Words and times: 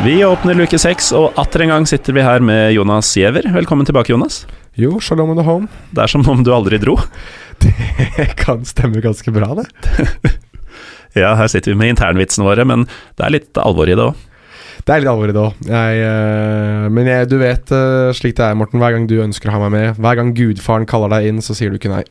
Vi 0.00 0.24
åpner 0.24 0.56
luke 0.56 0.78
seks, 0.80 1.10
og 1.12 1.36
atter 1.36 1.60
en 1.60 1.74
gang 1.74 1.86
sitter 1.88 2.14
vi 2.16 2.22
her 2.24 2.40
med 2.40 2.70
Jonas 2.72 3.10
Giæver. 3.12 3.44
Velkommen 3.52 3.84
tilbake, 3.84 4.14
Jonas. 4.14 4.46
Jo, 4.80 4.94
shalom 4.96 5.34
and 5.34 5.42
home. 5.44 5.68
Det 5.92 6.00
er 6.00 6.08
som 6.08 6.24
om 6.24 6.40
du 6.40 6.48
aldri 6.56 6.78
dro. 6.80 6.94
Det 7.60 8.30
kan 8.40 8.64
stemme 8.64 9.02
ganske 9.04 9.34
bra, 9.34 9.50
det. 9.60 9.66
Ja, 11.20 11.34
her 11.36 11.50
sitter 11.52 11.74
vi 11.74 11.76
med 11.82 11.92
internvitsene 11.92 12.46
våre, 12.46 12.64
men 12.64 12.86
det 13.18 13.26
er 13.26 13.34
litt 13.34 13.60
alvor 13.60 13.90
i 13.90 13.96
det 13.98 14.06
òg. 14.06 14.24
Det 14.86 14.94
er 14.94 15.02
litt 15.02 15.10
alvor 15.12 15.28
i 15.28 15.36
det 15.36 15.42
òg. 15.42 15.70
Men 16.96 17.10
jeg, 17.10 17.28
du 17.28 17.36
vet 17.42 17.72
eh, 17.76 18.08
slik 18.16 18.38
det 18.38 18.46
er, 18.46 18.56
Morten. 18.56 18.80
Hver 18.80 18.94
gang 18.96 19.08
du 19.10 19.18
ønsker 19.20 19.50
å 19.50 19.58
ha 19.58 19.62
meg 19.66 19.74
med, 19.74 20.00
hver 20.00 20.16
gang 20.16 20.32
gudfaren 20.38 20.88
kaller 20.88 21.12
deg 21.12 21.28
inn, 21.28 21.44
så 21.44 21.58
sier 21.58 21.68
du 21.68 21.76
ikke 21.76 21.92
nei. 21.92 22.04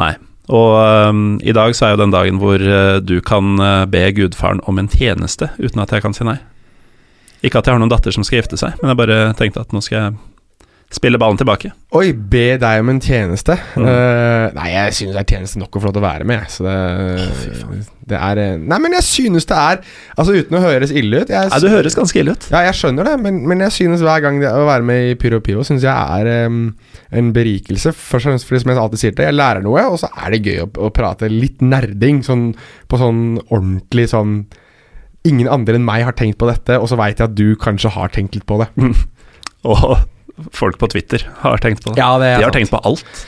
Nei. 0.00 0.14
Og 0.48 0.78
øhm, 0.80 1.26
i 1.44 1.52
dag 1.52 1.76
så 1.76 1.90
er 1.90 1.96
jo 1.96 2.04
den 2.06 2.14
dagen 2.14 2.40
hvor 2.40 2.62
øh, 2.62 3.02
du 3.04 3.18
kan 3.20 3.58
øh, 3.60 3.82
be 3.90 4.06
gudfaren 4.16 4.64
om 4.64 4.80
en 4.80 4.88
tjeneste 4.88 5.50
uten 5.58 5.84
at 5.84 5.92
jeg 5.92 6.06
kan 6.06 6.16
si 6.16 6.24
nei. 6.24 6.38
Ikke 7.44 7.60
at 7.60 7.68
jeg 7.68 7.76
har 7.76 7.82
noen 7.82 7.92
datter 7.92 8.14
som 8.14 8.26
skal 8.26 8.42
gifte 8.42 8.58
seg, 8.60 8.74
men 8.80 8.92
jeg 8.92 9.00
bare 9.02 9.20
tenkte 9.38 9.62
at 9.62 9.74
nå 9.74 9.82
skal 9.84 9.98
jeg 9.98 10.16
spille 10.88 11.18
ballen 11.20 11.36
tilbake. 11.36 11.70
Oi, 11.98 12.12
be 12.16 12.56
deg 12.60 12.80
om 12.80 12.90
en 12.94 13.00
tjeneste? 13.02 13.58
Mm. 13.76 13.84
Uh, 13.84 14.46
nei, 14.56 14.68
jeg 14.72 14.94
synes 14.96 15.14
det 15.14 15.20
er 15.20 15.28
tjeneste 15.34 15.60
nok 15.60 15.76
å 15.76 15.82
få 15.82 15.88
lov 15.88 15.96
til 15.96 16.00
å 16.00 16.06
være 16.06 16.28
med, 16.28 16.40
jeg. 16.40 16.52
Så 16.54 16.64
det, 16.64 17.80
det 18.08 18.16
er 18.16 18.40
eh, 18.40 18.54
Nei, 18.56 18.78
men 18.80 18.96
jeg 18.96 19.04
synes 19.04 19.44
det 19.50 19.56
er 19.58 19.82
Altså, 20.14 20.38
uten 20.38 20.56
å 20.56 20.62
høres 20.62 20.94
ille 20.96 21.20
ut 21.20 21.32
jeg, 21.32 21.50
Nei, 21.52 21.58
du 21.60 21.68
høres 21.68 21.96
ganske 21.98 22.22
ille 22.22 22.32
ut. 22.32 22.46
Ja, 22.48 22.62
jeg 22.64 22.78
skjønner 22.78 23.10
det, 23.10 23.16
men, 23.20 23.42
men 23.50 23.64
jeg 23.66 23.74
synes 23.76 24.04
hver 24.04 24.22
gang 24.24 24.40
det, 24.40 24.48
å 24.48 24.64
være 24.68 24.86
med 24.88 25.10
i 25.10 25.18
Pyro 25.20 25.42
Pivo 25.44 25.66
Synes 25.68 25.84
jeg 25.84 25.92
er 25.92 26.48
um, 26.48 26.70
en 27.12 27.32
berikelse. 27.36 27.92
Først 27.92 28.24
og 28.24 28.32
fremst 28.32 28.48
fordi, 28.48 28.62
som 28.64 28.72
jeg 28.72 28.80
alltid 28.80 29.02
sier 29.02 29.18
til 29.18 29.28
jeg 29.28 29.36
lærer 29.36 29.64
noe, 29.64 29.84
og 29.92 30.00
så 30.00 30.08
er 30.16 30.32
det 30.32 30.40
gøy 30.46 30.64
å, 30.64 30.70
å 30.88 30.90
prate 30.94 31.28
litt 31.32 31.60
nerding, 31.64 32.24
sånn 32.24 32.48
på 32.88 33.00
sånn 33.00 33.22
ordentlig 33.44 34.08
sånn 34.14 34.40
Ingen 35.28 35.50
andre 35.52 35.78
enn 35.78 35.86
meg 35.86 36.06
har 36.08 36.16
tenkt 36.18 36.38
på 36.40 36.48
dette, 36.50 36.78
og 36.80 36.88
så 36.90 36.98
veit 37.00 37.18
jeg 37.20 37.28
at 37.30 37.36
du 37.38 37.52
kanskje 37.60 37.92
har 37.94 38.12
tenkt 38.14 38.38
litt 38.38 38.46
på 38.48 38.60
det. 38.62 38.70
Og 39.68 39.98
folk 40.54 40.78
på 40.78 40.86
Twitter 40.92 41.24
har 41.42 41.58
tenkt 41.62 41.82
på 41.84 41.92
det. 41.92 41.98
Ja, 42.00 42.12
det 42.22 42.28
er 42.30 42.36
De 42.38 42.44
har 42.46 42.52
sant. 42.52 42.60
tenkt 42.60 42.74
på 42.74 42.80
alt. 42.86 43.24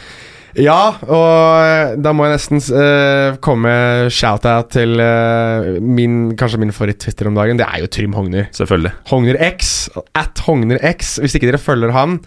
Ja, 0.59 0.97
og 1.07 1.99
da 2.03 2.11
må 2.17 2.27
jeg 2.27 2.35
nesten 2.35 2.59
uh, 2.75 3.37
komme 3.43 3.71
med 3.71 4.11
shout-out 4.15 4.73
til 4.75 4.99
uh, 4.99 5.77
min, 5.79 6.33
kanskje 6.39 6.59
min 6.63 6.75
favoritt-Twitter 6.75 7.29
om 7.31 7.37
dagen. 7.39 7.59
Det 7.61 7.67
er 7.69 7.85
jo 7.85 7.91
Trym 7.91 8.17
Hogner. 8.19 8.49
Selvfølgelig. 8.57 8.91
Hogner 9.13 9.39
X. 9.53 9.75
At 10.19 10.43
Hogner 10.47 10.81
X. 10.91 11.17
Hvis 11.23 11.37
ikke 11.39 11.53
dere 11.53 11.63
følger 11.63 11.95
han, 11.95 12.19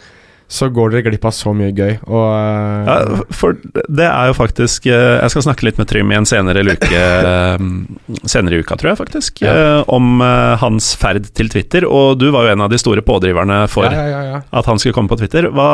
så 0.52 0.68
går 0.70 0.92
dere 0.94 1.06
glipp 1.08 1.26
av 1.26 1.34
så 1.36 1.54
mye 1.56 1.72
gøy. 1.74 1.96
Og 2.06 2.26
uh, 2.30 2.88
Ja, 2.88 2.98
for 3.34 3.58
det 3.88 4.06
er 4.06 4.30
jo 4.30 4.36
faktisk 4.38 4.86
uh, 4.90 5.18
Jeg 5.24 5.34
skal 5.34 5.46
snakke 5.48 5.66
litt 5.66 5.80
med 5.82 5.90
Trym 5.90 6.12
i 6.14 6.18
en 6.20 6.28
senere 6.30 6.62
luke 6.66 6.90
uh, 6.92 7.58
Senere 8.34 8.60
i 8.60 8.64
uka, 8.64 8.78
tror 8.80 8.94
jeg 8.94 9.00
faktisk, 9.00 9.42
Ja. 9.44 9.82
om 9.90 10.22
hans 10.60 10.92
ferd 11.00 11.26
til 11.36 11.50
Twitter. 11.52 11.86
Og 11.88 12.18
du 12.22 12.28
var 12.34 12.46
jo 12.48 12.54
en 12.54 12.64
av 12.66 12.72
de 12.72 12.78
store 12.80 13.02
pådriverne 13.06 13.64
for 13.72 13.88
ja, 13.90 14.42
at 14.44 14.70
han 14.70 14.80
skulle 14.80 14.96
komme 14.96 15.12
på 15.12 15.18
Twitter. 15.20 15.48
Hva, 15.54 15.68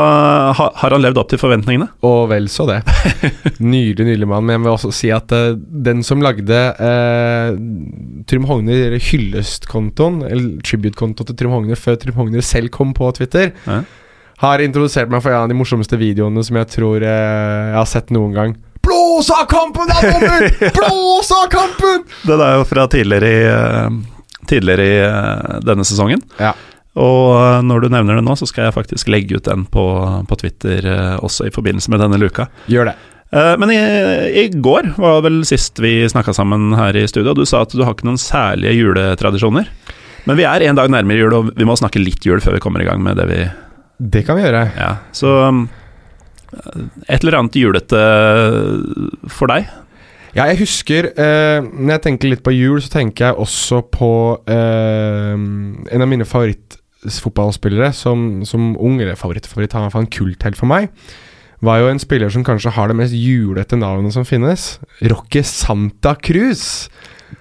ha, 0.58 0.68
har 0.82 0.96
han 0.96 1.04
levd 1.04 1.20
opp 1.22 1.30
til 1.32 1.42
forventningene? 1.42 1.90
Og 2.08 2.30
vel 2.32 2.50
så 2.52 2.66
det. 2.70 2.80
Nydelig, 3.60 4.08
nydelig 4.08 4.30
mann. 4.30 4.48
Men 4.48 4.58
jeg 4.58 4.64
vil 4.66 4.74
også 4.74 4.92
si 4.96 5.12
at 5.14 5.34
den 5.90 6.04
som 6.06 6.24
lagde 6.24 6.60
Trym 8.30 8.48
Hogner 8.50 8.98
hyllestkontoen, 9.10 10.22
eller 10.28 10.60
tribute-kontoen 10.66 11.32
til 11.32 11.40
Trym 11.40 11.56
Hogner 11.56 11.80
før 11.80 12.00
Trym 12.02 12.18
Hogner 12.20 12.46
selv 12.46 12.74
kom 12.76 12.96
på 12.98 13.12
Twitter. 13.20 13.54
Har 14.40 14.64
introdusert 14.64 15.12
meg 15.12 15.24
for 15.24 15.34
en 15.36 15.46
av 15.46 15.52
de 15.52 15.58
morsomste 15.60 15.98
videoene 16.00 16.44
som 16.48 16.60
jeg 16.60 16.70
tror 16.72 17.04
eh, 17.04 17.74
jeg 17.74 17.78
har 17.80 17.90
sett 17.92 18.14
noen 18.16 18.34
gang. 18.36 18.56
Blås 18.86 19.28
av 19.36 19.44
kampen, 19.52 19.90
da, 19.92 19.98
Hogner! 20.00 20.48
Blås 20.78 21.32
av 21.36 21.50
kampen! 21.52 22.06
Den 22.26 22.42
er 22.46 22.56
jo 22.60 22.66
fra 22.70 22.88
tidligere 22.92 23.30
i, 23.36 23.44
eh, 23.52 24.40
tidligere 24.50 24.88
i 24.88 24.98
eh, 25.04 25.60
denne 25.68 25.86
sesongen. 25.88 26.24
Ja. 26.40 26.54
Og 27.00 27.36
eh, 27.36 27.60
når 27.68 27.84
du 27.86 27.92
nevner 27.94 28.18
det 28.22 28.26
nå, 28.26 28.38
så 28.40 28.48
skal 28.50 28.70
jeg 28.70 28.78
faktisk 28.80 29.12
legge 29.12 29.38
ut 29.42 29.46
den 29.52 29.68
på, 29.70 29.86
på 30.30 30.40
Twitter 30.40 30.88
også 31.20 31.50
i 31.50 31.54
forbindelse 31.54 31.92
med 31.94 32.02
denne 32.06 32.20
luka. 32.22 32.48
Gjør 32.72 32.94
det. 32.94 32.98
Eh, 33.36 33.54
Men 33.62 33.76
i, 33.76 33.80
i 34.46 34.48
går 34.56 34.94
var 34.98 35.22
vel 35.28 35.42
sist 35.48 35.78
vi 35.84 36.00
snakka 36.10 36.34
sammen 36.34 36.72
her 36.80 36.96
i 36.98 37.06
studio, 37.12 37.36
og 37.36 37.44
du 37.44 37.46
sa 37.46 37.66
at 37.68 37.76
du 37.76 37.84
har 37.84 37.94
ikke 37.94 38.08
noen 38.10 38.22
særlige 38.22 38.74
juletradisjoner. 38.80 39.68
Men 40.26 40.40
vi 40.40 40.48
er 40.48 40.64
en 40.66 40.80
dag 40.80 40.90
nærmere 40.92 41.20
jul, 41.22 41.36
og 41.36 41.52
vi 41.60 41.68
må 41.68 41.76
snakke 41.80 42.02
litt 42.02 42.26
jul 42.26 42.42
før 42.44 42.58
vi 42.58 42.64
kommer 42.64 42.82
i 42.84 42.88
gang 42.90 43.04
med 43.04 43.20
det 43.20 43.28
vi 43.30 43.44
Det 44.00 44.24
kan 44.28 44.40
vi 44.40 44.46
gjøre. 44.46 44.64
Ja, 44.80 44.94
så 45.12 45.36
um, 45.52 45.68
Et 47.08 47.20
eller 47.20 47.40
annet 47.42 47.60
julete 47.60 48.00
for 49.30 49.52
deg? 49.52 49.68
Ja, 50.38 50.46
jeg 50.50 50.60
husker 50.62 51.10
eh, 51.10 51.60
Når 51.66 51.96
jeg 51.96 52.04
tenker 52.06 52.32
litt 52.32 52.44
på 52.46 52.54
jul, 52.54 52.78
så 52.84 52.92
tenker 52.94 53.30
jeg 53.30 53.42
også 53.42 53.82
på 53.92 54.12
eh, 54.50 55.34
en 55.34 56.06
av 56.06 56.10
mine 56.10 56.28
favorittfotballspillere 56.28 57.92
som, 57.98 58.44
som 58.46 58.76
ung, 58.78 59.00
eller 59.02 59.18
favoritt-favoritt, 59.20 59.74
han 59.74 59.90
var 59.90 60.04
en 60.04 60.12
kulthelt 60.14 60.60
for 60.60 60.70
meg, 60.70 60.92
var 61.66 61.82
jo 61.82 61.90
en 61.92 62.02
spiller 62.02 62.32
som 62.32 62.46
kanskje 62.46 62.76
har 62.76 62.92
det 62.92 63.00
mest 63.00 63.18
julete 63.18 63.80
navnet 63.80 64.16
som 64.16 64.28
finnes. 64.28 64.78
Rocky 65.02 65.42
Santa 65.44 66.14
Cruz. 66.16 66.88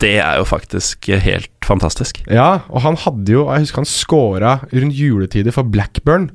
Det 0.00 0.16
er 0.20 0.40
jo 0.40 0.48
faktisk 0.48 1.10
helt 1.24 1.52
fantastisk. 1.64 2.22
Ja, 2.26 2.64
og 2.68 2.82
han 2.84 2.98
hadde 3.00 3.32
jo 3.32 3.46
Jeg 3.48 3.64
husker 3.64 3.82
han 3.82 3.88
scora 3.88 4.52
rundt 4.72 4.96
juletider 4.96 5.54
for 5.54 5.68
Blackburn. 5.68 6.28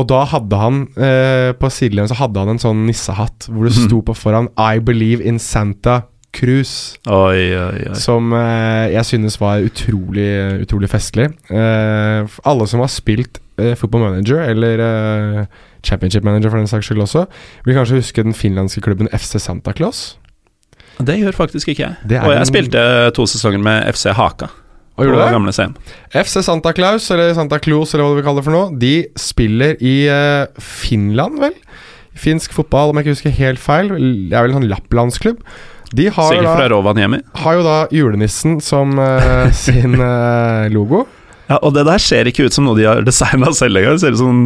Og 0.00 0.06
da 0.08 0.22
hadde 0.30 0.60
han 0.60 0.84
eh, 0.96 1.50
På 1.60 1.68
sidelinjen 1.72 2.08
så 2.12 2.20
hadde 2.22 2.40
han 2.40 2.54
en 2.54 2.62
sånn 2.62 2.86
nissehatt 2.88 3.50
hvor 3.50 3.68
det 3.68 3.74
sto 3.76 4.00
på 4.06 4.16
foran 4.16 4.48
'I 4.56 4.80
believe 4.80 5.24
in 5.26 5.38
Santa 5.42 6.02
Cruz'. 6.32 6.96
Oi, 7.10 7.50
oi, 7.58 7.88
oi. 7.90 7.94
Som 7.98 8.32
eh, 8.36 8.92
jeg 8.94 9.04
synes 9.08 9.38
var 9.40 9.64
utrolig, 9.66 10.28
utrolig 10.62 10.90
festlig. 10.90 11.26
Eh, 11.50 12.38
alle 12.46 12.68
som 12.70 12.82
har 12.84 12.92
spilt 12.92 13.40
eh, 13.58 13.74
Football 13.74 14.06
Manager, 14.06 14.38
eller 14.46 14.84
eh, 14.84 15.44
Championship 15.82 16.24
Manager 16.24 16.52
for 16.52 16.62
den 16.62 16.70
saks 16.70 16.86
skyld 16.86 17.02
også, 17.02 17.26
vil 17.66 17.78
kanskje 17.80 17.98
huske 17.98 18.22
den 18.22 18.36
finlandske 18.36 18.84
klubben 18.84 19.10
FC 19.10 19.40
Santa 19.42 19.74
Claus. 19.74 20.16
Det 21.00 21.18
gjør 21.18 21.34
faktisk 21.34 21.72
ikke 21.72 21.82
jeg. 21.82 22.22
Og 22.22 22.32
jeg 22.36 22.46
spilte 22.46 22.80
to 23.16 23.26
sesonger 23.26 23.62
med 23.62 23.88
FC 23.90 24.12
Haka. 24.14 24.52
Og 25.00 25.08
gjorde 25.08 25.24
det? 25.24 25.32
gamle 25.34 25.52
scenen. 25.56 25.76
FC 26.12 26.40
Santa 26.44 26.72
Claus, 26.76 27.06
eller 27.14 27.32
Santa 27.36 27.58
Claus, 27.62 27.94
eller 27.94 28.04
hva 28.04 28.12
du 28.12 28.18
vil 28.20 28.26
kalle 28.28 28.42
det 28.42 28.46
for 28.50 28.56
noe, 28.56 28.78
de 28.82 28.94
spiller 29.18 29.76
i 29.80 29.94
eh, 30.12 30.44
Finland, 30.60 31.40
vel? 31.40 31.54
Finsk 32.20 32.52
fotball, 32.52 32.90
om 32.92 32.98
jeg 33.00 33.06
ikke 33.06 33.14
husker 33.16 33.36
helt 33.38 33.62
feil. 33.62 33.88
Det 34.28 34.36
er 34.36 34.44
vel 34.44 34.52
en 34.52 34.60
sånn 34.60 34.68
lapplandsklubb. 34.70 35.40
De 35.96 36.04
har, 36.12 36.28
Sikkert 36.30 36.52
fra 36.52 36.66
da, 36.66 36.70
Rovaniemi. 36.70 37.18
har 37.42 37.56
jo 37.56 37.62
da 37.66 37.78
julenissen 37.94 38.60
som 38.62 38.92
eh, 39.02 39.48
sin 39.64 39.96
eh, 39.98 40.68
logo. 40.74 41.06
Ja, 41.50 41.56
og 41.66 41.72
det 41.74 41.82
der 41.88 41.98
ser 41.98 42.28
ikke 42.30 42.46
ut 42.46 42.54
som 42.54 42.68
noe 42.68 42.78
de 42.78 42.84
har 42.86 43.00
designa 43.02 43.50
selv 43.56 43.80
engang. 43.80 43.96
Det 43.98 44.04
ser 44.04 44.14
ut 44.14 44.20
som 44.20 44.44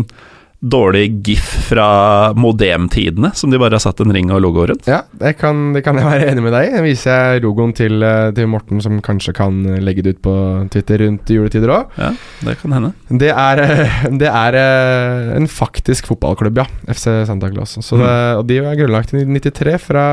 dårlig 0.65 1.05
gif 1.27 1.45
fra 1.69 2.33
modemtidene, 2.33 3.31
som 3.37 3.53
de 3.53 3.61
bare 3.61 3.77
har 3.77 3.83
satt 3.85 4.01
en 4.01 4.13
ring 4.15 4.31
og 4.33 4.41
logo 4.45 4.65
rundt. 4.71 4.89
Ja, 4.89 5.03
det 5.21 5.35
kan, 5.41 5.75
det 5.77 5.85
kan 5.85 5.99
jeg 6.01 6.09
være 6.09 6.31
enig 6.33 6.45
med 6.47 6.57
deg 6.57 6.69
i. 6.69 6.73
Jeg 6.79 6.85
viser 6.87 7.21
jeg 7.35 7.45
logoen 7.45 7.75
til, 7.77 8.01
eh, 8.07 8.31
til 8.37 8.49
Morten, 8.51 8.81
som 8.85 9.03
kanskje 9.05 9.35
kan 9.37 9.61
legge 9.85 10.05
det 10.07 10.17
ut 10.17 10.23
på 10.25 10.35
Twitter 10.73 11.05
rundt 11.05 11.35
juletider 11.35 11.75
òg. 11.75 12.01
Ja, 12.01 12.13
det 12.49 12.57
kan 12.63 12.77
hende. 12.77 12.95
Det 13.11 13.31
er, 13.31 13.65
eh, 13.65 14.09
det 14.25 14.31
er 14.31 14.61
eh, 14.61 15.37
en 15.37 15.51
faktisk 15.51 16.09
fotballklubb, 16.13 16.63
ja. 16.65 16.69
FC 16.89 17.11
Santa 17.29 17.53
Claus. 17.53 17.77
Så 17.85 18.01
det, 18.01 18.13
og 18.41 18.47
de 18.49 18.63
er 18.63 18.81
grunnlagt 18.81 19.13
i 19.15 19.25
93 19.29 19.79
fra 19.91 20.05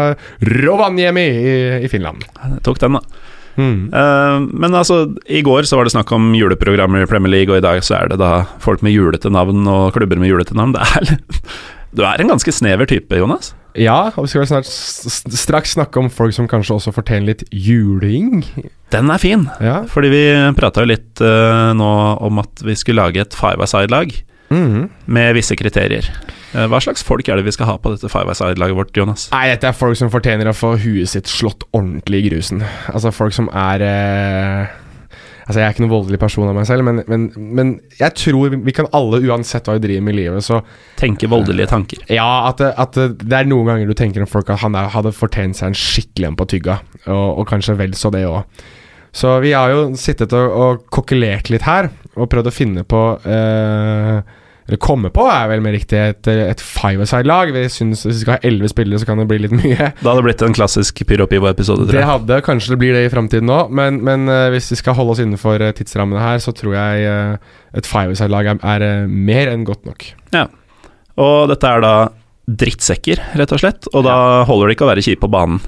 Rovaniemi 0.44 1.28
i, 1.32 1.58
i 1.86 1.92
Finland. 1.92 2.28
Jeg 2.44 2.66
tok 2.68 2.84
den, 2.84 3.00
da. 3.00 3.31
Mm. 3.58 3.90
Eh, 3.94 4.40
men 4.54 4.76
altså, 4.78 5.04
i 5.28 5.42
går 5.46 5.68
så 5.70 5.78
var 5.80 5.88
det 5.88 5.94
snakk 5.96 6.12
om 6.16 6.32
juleprogrammer 6.38 7.04
i 7.04 7.10
Premier 7.10 7.34
League, 7.34 7.52
og 7.54 7.60
i 7.60 7.66
dag 7.66 7.82
så 7.86 7.98
er 8.02 8.12
det 8.14 8.20
da 8.22 8.44
folk 8.64 8.84
med 8.86 8.94
julete 8.96 9.32
navn 9.34 9.66
og 9.68 9.92
klubber 9.98 10.20
med 10.22 10.32
julete 10.32 10.56
navn. 10.58 10.76
Det 10.80 10.86
er, 10.88 11.18
du 11.92 12.06
er 12.08 12.22
en 12.24 12.30
ganske 12.32 12.52
snever 12.56 12.88
type, 12.88 13.18
Jonas. 13.20 13.50
Ja, 13.76 14.12
og 14.16 14.24
vi 14.26 14.30
skal 14.32 14.46
snart 14.48 14.68
straks 14.68 15.74
snakke 15.76 16.00
om 16.00 16.08
folk 16.12 16.32
som 16.36 16.48
kanskje 16.48 16.78
også 16.78 16.94
fortjener 16.96 17.34
litt 17.34 17.44
juling. 17.52 18.42
Den 18.96 19.12
er 19.12 19.20
fin, 19.20 19.46
Ja. 19.64 19.82
fordi 19.92 20.10
vi 20.12 20.24
prata 20.56 20.84
jo 20.86 20.92
litt 20.92 21.20
uh, 21.24 21.72
nå 21.76 21.90
om 22.24 22.40
at 22.44 22.64
vi 22.64 22.76
skulle 22.80 23.04
lage 23.04 23.24
et 23.24 23.36
five-a-side-lag 23.36 24.12
Mhm. 24.52 24.90
med 25.08 25.34
visse 25.38 25.56
kriterier. 25.56 26.06
Eh, 26.54 26.68
hva 26.68 26.82
slags 26.84 27.04
folk 27.08 27.28
er 27.30 27.40
det 27.40 27.46
vi 27.48 27.54
skal 27.56 27.70
ha 27.70 27.78
på 27.80 27.94
dette 27.94 28.10
five-a-side-laget 28.12 28.76
vårt, 28.76 28.92
Jonas? 28.98 29.30
Nei, 29.32 29.48
dette 29.54 29.70
er 29.70 29.78
folk 29.78 29.96
som 29.96 30.12
fortjener 30.12 30.50
å 30.52 30.56
få 30.56 30.74
huet 30.84 31.08
sitt 31.10 31.32
slått 31.32 31.64
ordentlig 31.72 32.26
i 32.26 32.30
grusen. 32.30 32.64
Altså 32.92 33.14
folk 33.16 33.34
som 33.38 33.48
er 33.56 33.82
eh, 33.88 34.78
Altså 35.42 35.60
Jeg 35.60 35.66
er 35.66 35.74
ikke 35.74 35.82
noen 35.84 35.92
voldelig 35.92 36.20
person 36.22 36.48
av 36.48 36.56
meg 36.56 36.68
selv, 36.70 36.86
men, 36.86 37.00
men, 37.10 37.24
men 37.36 37.72
jeg 37.98 38.14
tror 38.16 38.54
vi 38.54 38.72
kan 38.78 38.88
alle, 38.96 39.18
uansett 39.26 39.66
hva 39.68 39.74
vi 39.76 39.82
driver 39.88 40.04
med 40.06 40.14
i 40.14 40.18
livet, 40.22 40.46
så 40.46 40.62
Tenke 41.00 41.28
voldelige 41.28 41.68
tanker. 41.68 42.04
Ja, 42.14 42.48
at, 42.48 42.62
at 42.62 42.94
det 42.96 43.08
det 43.26 43.40
er 43.40 43.50
noen 43.50 43.68
ganger 43.68 43.90
du 43.90 43.96
tenker 43.98 44.22
om 44.24 44.30
folk 44.30 44.52
at 44.54 44.62
han 44.62 44.78
der 44.78 44.88
hadde 44.94 45.12
fortjent 45.12 45.58
seg 45.58 45.72
en 45.72 45.76
skikkelig 45.76 46.30
en 46.30 46.38
på 46.40 46.46
tygga, 46.54 46.78
og, 47.08 47.42
og 47.42 47.50
kanskje 47.50 47.76
vel 47.82 47.98
så 47.98 48.14
det 48.14 48.22
òg. 48.30 48.46
Så 49.12 49.34
vi 49.44 49.52
har 49.52 49.74
jo 49.74 49.82
sittet 50.00 50.32
og, 50.38 50.54
og 50.56 50.86
kokkelert 50.94 51.50
litt 51.52 51.66
her, 51.68 51.90
og 52.16 52.30
prøvd 52.32 52.48
å 52.48 52.56
finne 52.56 52.86
på 52.88 53.02
eh, 53.28 54.22
Eller 54.70 54.78
komme 54.82 55.10
på, 55.14 55.24
er 55.28 55.48
vel 55.50 55.64
mer 55.64 55.74
riktig, 55.76 55.98
et, 55.98 56.28
et 56.30 56.62
five-a-side-lag. 56.62 57.50
Vi 57.56 57.64
synes 57.74 58.04
Hvis 58.06 58.20
vi 58.20 58.22
skal 58.22 58.38
ha 58.38 58.48
elleve 58.48 58.70
spillere, 58.72 59.02
så 59.02 59.08
kan 59.10 59.20
det 59.20 59.26
bli 59.32 59.40
litt 59.44 59.56
mye. 59.56 59.90
Da 60.00 60.12
hadde 60.12 60.22
det 60.22 60.28
blitt 60.30 60.44
en 60.46 60.56
klassisk 60.56 61.02
Pyro 61.10 61.28
Pivo-episode, 61.32 61.88
tror 61.88 61.98
Det 61.98 62.06
hadde, 62.08 62.40
kanskje 62.46 62.76
det 62.76 62.80
blir 62.84 62.96
det 62.96 63.04
i 63.08 63.12
framtiden 63.12 63.52
òg, 63.52 63.74
men, 63.74 64.00
men 64.06 64.30
uh, 64.32 64.48
hvis 64.54 64.72
vi 64.72 64.80
skal 64.80 64.96
holde 65.00 65.16
oss 65.16 65.24
innenfor 65.24 65.66
eh, 65.66 65.74
tidsrammene 65.78 66.22
her, 66.22 66.40
så 66.44 66.54
tror 66.56 66.78
jeg 66.78 67.10
uh, 67.10 67.52
et 67.78 67.90
five-a-side-lag 67.90 68.54
er, 68.54 68.62
er 68.76 68.88
uh, 69.04 69.12
mer 69.32 69.52
enn 69.52 69.66
godt 69.68 69.84
nok. 69.90 70.08
Ja, 70.36 70.46
Og 71.20 71.50
dette 71.52 71.68
er 71.68 71.84
da 71.84 71.96
drittsekker, 72.52 73.20
rett 73.40 73.52
og 73.56 73.62
slett, 73.62 73.90
og 73.92 74.06
da 74.08 74.16
holder 74.48 74.70
det 74.70 74.78
ikke 74.78 74.88
å 74.88 74.92
være 74.92 75.04
kjip 75.06 75.22
på 75.24 75.32
banen. 75.32 75.62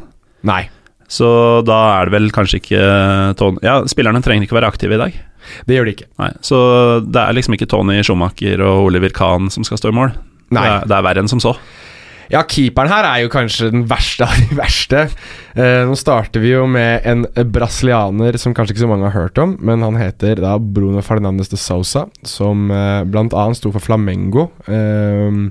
Nei, 0.48 0.64
Så 1.12 1.28
da 1.68 1.80
er 1.98 2.10
det 2.10 2.16
vel 2.16 2.32
kanskje 2.36 2.58
ikke 2.60 2.80
Tony 3.40 3.62
Ja, 3.64 3.78
spillerne 3.88 4.20
trenger 4.24 4.48
ikke 4.48 4.58
være 4.58 4.72
aktive 4.74 4.98
i 4.98 5.00
dag. 5.00 5.20
Det 5.68 5.78
gjør 5.78 5.90
de 5.90 5.96
ikke. 5.98 6.10
Nei, 6.22 6.32
Så 6.46 6.60
det 7.06 7.24
er 7.24 7.38
liksom 7.38 7.58
ikke 7.58 7.70
Tony 7.72 8.02
Schumacher 8.04 8.64
og 8.66 8.90
Oliver 8.90 9.14
Kahn 9.16 9.50
som 9.54 9.66
skal 9.68 9.82
stå 9.82 9.94
i 9.94 9.98
mål. 10.00 10.14
Nei. 10.54 10.62
Det, 10.62 10.70
er, 10.70 10.88
det 10.90 10.98
er 11.00 11.08
verre 11.08 11.24
enn 11.24 11.32
som 11.32 11.42
så. 11.44 11.56
Ja, 12.32 12.42
keeperen 12.48 12.90
her 12.90 13.06
er 13.06 13.22
jo 13.24 13.32
kanskje 13.32 13.70
den 13.74 13.84
verste 13.90 14.26
av 14.26 14.34
de 14.40 14.56
verste. 14.58 15.04
Eh, 15.60 15.84
nå 15.86 15.96
starter 16.00 16.42
vi 16.44 16.54
jo 16.54 16.64
med 16.72 17.06
en 17.10 17.26
brasilianer 17.54 18.38
som 18.42 18.56
kanskje 18.56 18.78
ikke 18.78 18.86
så 18.86 18.90
mange 18.90 19.10
har 19.10 19.18
hørt 19.18 19.42
om, 19.42 19.58
men 19.62 19.84
han 19.86 20.00
heter 20.00 20.42
da 20.42 20.56
Bruno 20.58 21.04
Fernandes 21.06 21.52
de 21.52 21.60
Sousa, 21.60 22.08
som 22.28 22.72
eh, 22.74 23.04
blant 23.10 23.36
annet 23.38 23.60
sto 23.60 23.74
for 23.76 23.84
Flamengo. 23.84 24.48
Eh, 24.66 25.42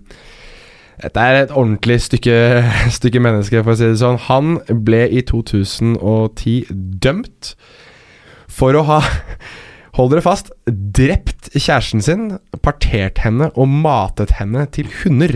dette 1.03 1.23
er 1.27 1.41
et 1.43 1.55
ordentlig 1.55 2.01
stykke, 2.07 2.37
stykke 2.99 3.23
menneske, 3.23 3.63
for 3.63 3.75
å 3.75 3.79
si 3.79 3.91
det 3.91 4.01
sånn. 4.03 4.21
Han 4.31 4.57
ble 4.87 5.05
i 5.13 5.23
2010 5.29 6.73
dømt 7.03 7.55
for 8.53 8.79
å 8.79 8.87
ha 8.89 9.03
Hold 9.99 10.15
dere 10.15 10.25
fast. 10.25 10.49
Drept 10.67 11.51
kjæresten 11.53 12.01
sin, 12.05 12.29
partert 12.65 13.21
henne 13.27 13.51
og 13.53 13.69
matet 13.69 14.33
henne 14.39 14.65
til 14.73 14.89
hunder. 15.03 15.35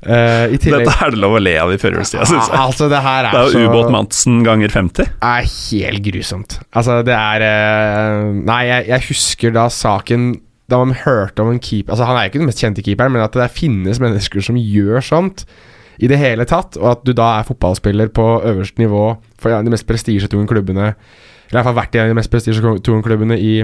Uh, 0.00 0.46
I 0.54 0.58
tillegg 0.60 0.86
Dette 0.86 0.94
er 1.02 1.10
det 1.12 1.18
lov 1.20 1.34
å 1.36 1.40
le 1.42 1.56
av 1.60 1.72
i 1.74 1.78
førjulstida, 1.82 2.28
syns 2.28 2.46
jeg. 2.46 2.54
Ah, 2.54 2.68
Altså, 2.70 2.86
det 2.92 3.00
her 3.04 3.26
er, 3.26 3.34
Det 3.34 3.40
er 3.42 3.64
jo 3.66 3.72
ubåt 3.72 3.90
Madsen 3.92 4.38
ganger 4.46 4.70
50. 4.72 5.10
Det 5.10 5.32
er 5.32 5.50
helt 5.56 6.04
grusomt. 6.06 6.60
Altså, 6.70 7.00
det 7.06 7.16
er 7.16 7.44
uh, 7.44 8.30
Nei, 8.38 8.60
jeg, 8.70 8.86
jeg 8.92 9.06
husker 9.10 9.56
da 9.58 9.66
saken 9.74 10.30
Da 10.70 10.78
man 10.80 10.94
hørte 11.02 11.42
om 11.42 11.50
en 11.52 11.60
keeper 11.60 11.96
Altså, 11.96 12.06
han 12.08 12.16
er 12.16 12.28
jo 12.28 12.32
ikke 12.32 12.44
den 12.44 12.48
mest 12.52 12.62
kjente 12.62 12.86
keeperen, 12.86 13.12
men 13.16 13.26
at 13.26 13.36
det 13.36 13.50
finnes 13.52 14.00
mennesker 14.00 14.46
som 14.46 14.60
gjør 14.60 15.04
sånt 15.04 15.44
i 16.00 16.08
det 16.08 16.16
hele 16.16 16.46
tatt, 16.48 16.78
og 16.80 16.86
at 16.94 17.02
du 17.04 17.10
da 17.12 17.26
er 17.36 17.44
fotballspiller 17.44 18.08
på 18.16 18.24
øverste 18.48 18.80
nivå 18.80 19.02
for 19.36 19.52
ja, 19.52 19.58
de 19.60 19.68
mest 19.68 19.84
prestisjetunge 19.84 20.48
klubbene 20.48 20.94
Eller 21.50 21.58
i 21.58 21.60
hvert 21.60 21.68
fall 21.70 21.80
vært 21.80 21.96
i 21.96 22.00
en 22.00 22.08
av 22.08 22.14
de 22.14 22.20
mest 22.20 22.32
prestisjetunge 22.32 23.04
klubbene 23.06 23.38
i 23.40 23.58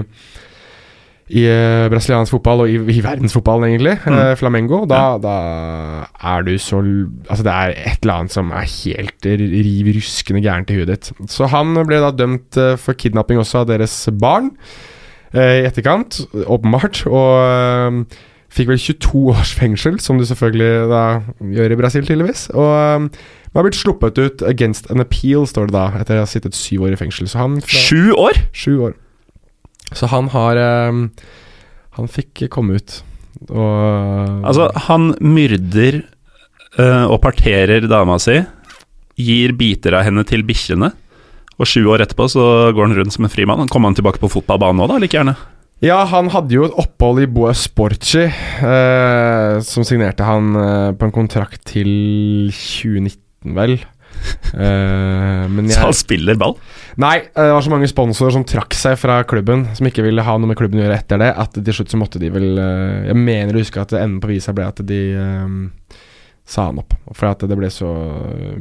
i 1.27 1.41
uh, 1.43 1.89
brasiliansk 1.91 2.31
fotball 2.31 2.61
og 2.63 2.69
i, 2.71 2.77
i 2.79 3.01
verdensfotballen, 3.03 3.65
egentlig. 3.67 3.97
Mm. 4.05 4.15
Uh, 4.15 4.29
Flamengo. 4.39 4.77
Da, 4.87 5.01
da 5.19 5.33
er 6.23 6.45
du 6.47 6.53
så 6.55 6.79
Altså, 6.79 7.43
det 7.43 7.51
er 7.51 7.73
et 7.75 8.05
eller 8.05 8.21
annet 8.21 8.35
som 8.35 8.53
er 8.55 8.69
helt 8.71 9.27
riv 9.27 9.89
ruskende 9.97 10.39
gærent 10.45 10.71
i 10.71 10.77
huet 10.79 10.93
ditt. 10.93 11.11
Så 11.27 11.49
han 11.51 11.75
ble 11.89 11.99
da 11.99 12.13
dømt 12.15 12.55
uh, 12.55 12.77
for 12.79 12.95
kidnapping 12.95 13.43
også 13.43 13.65
av 13.65 13.73
deres 13.73 13.97
barn 14.15 14.53
eh, 15.33 15.61
i 15.61 15.67
etterkant, 15.67 16.21
åpenbart. 16.45 17.03
Og 17.09 17.31
eh, 17.43 18.19
fikk 18.53 18.71
vel 18.71 18.81
22 18.81 19.23
års 19.33 19.53
fengsel, 19.57 19.99
som 20.03 20.19
du 20.19 20.25
selvfølgelig 20.27 20.87
da 20.91 21.03
gjør 21.57 21.75
i 21.75 21.79
Brasil, 21.81 22.07
tydeligvis. 22.07 22.47
Og 22.55 22.71
eh, 22.77 23.25
han 23.57 23.63
har 23.63 23.71
blitt 23.71 23.79
sluppet 23.79 24.19
ut 24.21 24.41
against 24.45 24.85
an 24.93 25.01
appeal, 25.01 25.47
står 25.49 25.71
det 25.71 25.73
da, 25.73 25.87
etter 25.97 26.19
å 26.19 26.21
ha 26.21 26.29
sittet 26.29 26.53
syv 26.53 26.83
år 26.85 26.93
i 26.93 26.99
fengsel. 26.99 27.25
Så 27.25 27.39
han 27.41 27.55
Sju 27.65 28.13
år! 28.13 28.37
Sju 28.53 28.75
år. 28.85 28.93
Så 29.97 30.09
han 30.11 30.27
har 30.29 30.59
um, 30.91 31.07
Han 31.97 32.11
fikk 32.11 32.43
komme 32.53 32.77
ut. 32.77 32.99
Og 33.49 34.45
Altså, 34.45 34.69
han 34.85 35.09
myrder 35.23 36.03
uh, 36.77 37.09
og 37.09 37.17
parterer 37.25 37.89
dama 37.89 38.19
si, 38.21 38.37
gir 39.17 39.57
biter 39.57 39.97
av 39.97 40.05
henne 40.05 40.21
til 40.29 40.45
bikkjene, 40.45 40.93
og 41.57 41.65
sju 41.65 41.81
år 41.89 42.05
etterpå 42.05 42.29
så 42.29 42.47
går 42.77 42.91
han 42.91 42.97
rundt 42.99 43.17
som 43.17 43.25
en 43.25 43.33
frimann. 43.33 43.65
Kommer 43.73 43.89
han 43.89 43.97
tilbake 43.97 44.21
på 44.21 44.29
fotballbanen 44.29 44.83
nå, 44.83 44.91
da? 44.91 45.01
Like 45.01 45.17
gjerne. 45.17 45.33
Ja, 45.81 46.03
han 46.09 46.29
hadde 46.33 46.53
jo 46.53 46.65
et 46.65 46.77
opphold 46.77 47.21
i 47.21 47.29
Boa 47.29 47.51
Sporci, 47.57 48.23
eh, 48.25 49.57
som 49.65 49.85
signerte 49.85 50.25
han 50.25 50.53
eh, 50.57 50.93
på 50.97 51.05
en 51.09 51.13
kontrakt 51.13 51.63
til 51.69 51.89
2019, 52.53 53.25
vel. 53.43 53.77
Uh, 54.53 55.45
men 55.53 55.69
Så 55.69 55.83
han 55.83 55.95
spiller 55.95 56.37
ball. 56.39 56.55
Nei, 56.97 57.17
eh, 57.21 57.43
det 57.43 57.53
var 57.53 57.61
så 57.65 57.73
mange 57.73 57.89
sponsorer 57.89 58.33
som 58.33 58.45
trakk 58.47 58.73
seg 58.77 58.97
fra 58.99 59.19
klubben, 59.29 59.67
som 59.77 59.89
ikke 59.89 60.05
ville 60.05 60.25
ha 60.25 60.37
noe 60.37 60.49
med 60.49 60.57
klubben 60.59 60.81
å 60.81 60.85
gjøre 60.85 60.97
etter 60.97 61.21
det, 61.21 61.29
at 61.37 61.57
til 61.59 61.77
slutt 61.77 61.93
så 61.93 61.99
måtte 62.01 62.21
de 62.21 62.31
vel 62.33 62.57
uh, 62.57 63.05
Jeg 63.11 63.19
mener 63.19 63.55
å 63.55 63.61
huske 63.61 63.83
at 63.83 63.93
enden 63.97 64.21
på 64.23 64.31
visa 64.31 64.55
ble 64.57 64.65
at 64.65 64.81
de 64.87 65.01
uh, 65.13 65.99
sa 66.47 66.69
han 66.69 66.79
opp. 66.81 66.95
For 67.11 67.29
at 67.29 67.43
det 67.43 67.59
ble 67.59 67.69
så 67.73 67.91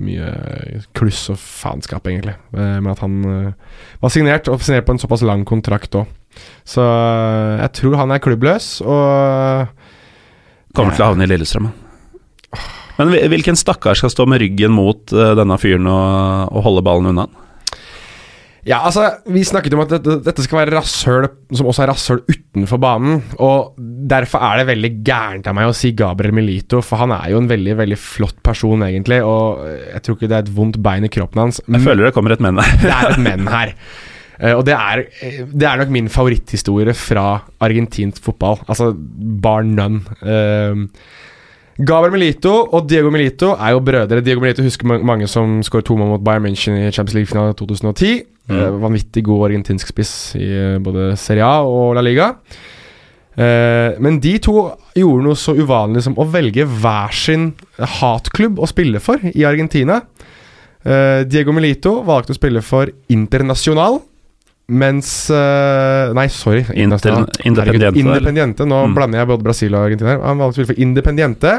mye 0.03 0.83
kluss 0.97 1.29
og 1.31 1.39
faenskap, 1.39 2.09
egentlig. 2.11 2.35
Med 2.51 2.89
at 2.91 3.03
han 3.05 3.21
var 4.03 4.11
signert, 4.11 4.51
og 4.51 4.59
signert 4.67 4.89
på 4.89 4.97
en 4.97 4.99
såpass 4.99 5.23
lang 5.23 5.45
kontrakt 5.47 5.95
òg. 5.95 6.11
Så 6.67 6.83
jeg 6.83 7.71
tror 7.79 7.95
han 8.01 8.11
er 8.11 8.25
klubbløs, 8.27 8.81
og 8.83 9.71
Kommer 10.75 10.99
til 10.99 11.07
å 11.07 11.13
havne 11.13 11.25
i 11.25 11.31
Lillestrøm. 11.31 11.71
han. 11.71 12.83
Men 12.97 13.13
hvilken 13.33 13.59
stakkar 13.59 13.99
skal 13.99 14.13
stå 14.13 14.27
med 14.29 14.41
ryggen 14.45 14.73
mot 14.75 15.13
eh, 15.13 15.35
denne 15.39 15.59
fyren 15.61 15.89
og, 15.91 16.53
og 16.53 16.65
holde 16.69 16.87
ballen 16.87 17.13
unna? 17.13 17.27
Ja, 18.67 18.81
altså, 18.83 19.05
vi 19.31 19.45
snakket 19.47 19.77
om 19.77 19.85
at 19.85 19.93
dette, 19.95 20.17
dette 20.27 20.43
skal 20.43 20.65
være 20.65 20.73
rasshøl 20.75 21.29
som 21.55 21.69
også 21.71 21.85
er 21.85 21.91
rasshøl 21.93 22.23
utenfor 22.27 22.81
banen. 22.83 23.21
Og 23.39 23.77
derfor 24.11 24.43
er 24.43 24.59
det 24.59 24.67
veldig 24.73 24.91
gærent 25.07 25.47
av 25.47 25.55
meg 25.55 25.71
å 25.71 25.77
si 25.77 25.93
Gabriel 25.95 26.35
Milito, 26.35 26.81
for 26.83 27.05
han 27.05 27.15
er 27.15 27.31
jo 27.31 27.39
en 27.45 27.47
veldig 27.51 27.77
veldig 27.79 27.99
flott 28.03 28.41
person, 28.43 28.83
egentlig. 28.89 29.21
Og 29.23 29.63
jeg 29.69 30.03
tror 30.03 30.19
ikke 30.19 30.31
det 30.33 30.39
er 30.41 30.49
et 30.49 30.53
vondt 30.59 30.81
bein 30.83 31.07
i 31.07 31.13
kroppen 31.15 31.45
hans. 31.45 31.63
Jeg 31.63 31.85
føler 31.85 32.09
det 32.09 32.15
kommer 32.17 32.35
et 32.35 32.43
menn 32.43 32.59
her. 32.59 32.75
Det 32.83 32.91
er 32.97 33.13
et 33.13 33.23
menn 33.23 33.53
her. 33.55 33.75
Eh, 34.37 34.53
og 34.53 34.65
det 34.69 34.75
er, 34.75 35.05
eh, 35.23 35.39
det 35.47 35.69
er 35.71 35.79
nok 35.81 35.95
min 35.95 36.11
favoritthistorie 36.13 36.97
fra 36.99 37.29
argentinsk 37.63 38.19
fotball. 38.27 38.59
Altså 38.67 38.91
bar 39.47 39.63
none. 39.63 40.03
Uh, 40.21 40.91
Gabriel 41.77 42.15
Milito 42.15 42.53
og 42.73 42.87
Diego 42.89 43.11
Milito 43.13 43.51
er 43.53 43.75
jo 43.75 43.83
brødre. 43.85 44.23
Diego 44.25 44.41
Milito 44.41 44.65
husker 44.65 44.89
mange 44.89 45.29
som 45.29 45.59
skåret 45.67 45.85
to 45.85 45.97
mål 45.99 46.15
mot 46.15 46.25
Bayern 46.25 46.47
München 46.47 46.79
i 46.79 46.89
Champions 46.89 47.19
League-finalen 47.19 47.55
2010. 47.59 48.25
Mm. 48.47 48.79
vanvittig 48.79 49.25
god 49.27 49.49
argentinsk 49.49 49.89
spiss 49.91 50.11
i 50.39 50.47
eh, 50.47 50.77
både 50.79 51.17
Serie 51.19 51.43
A 51.43 51.65
og 51.67 51.97
La 51.99 52.05
Liga. 52.05 52.29
Eh, 53.37 53.97
men 54.01 54.21
de 54.23 54.37
to 54.41 54.55
gjorde 54.97 55.25
noe 55.27 55.37
så 55.37 55.53
uvanlig 55.59 56.05
som 56.07 56.15
å 56.17 56.29
velge 56.31 56.65
hver 56.65 57.13
sin 57.13 57.51
hatklubb 57.99 58.63
å 58.63 58.69
spille 58.71 59.03
for 59.03 59.21
i 59.33 59.45
Argentina. 59.45 59.99
Eh, 60.87 61.27
Diego 61.27 61.53
Milito 61.53 61.99
valgte 62.07 62.33
å 62.33 62.39
spille 62.39 62.63
for 62.65 62.93
Internasjonal, 63.13 63.99
mens 64.69 65.31
uh, 65.31 66.13
Nei, 66.17 66.27
sorry. 66.29 66.65
Inter- 66.75 67.27
Independiente, 67.47 67.99
Independiente. 68.01 68.67
Nå 68.67 68.81
Mm. 68.89 68.95
blander 68.97 69.19
jeg 69.23 69.29
både 69.31 69.43
Brasil 69.47 69.75
og 69.75 69.85
Argentina. 69.87 70.17
Han 70.25 70.39
valgte 70.39 70.57
å 70.57 70.59
spille 70.65 70.73
for 70.75 70.83
Independiente. 70.83 71.53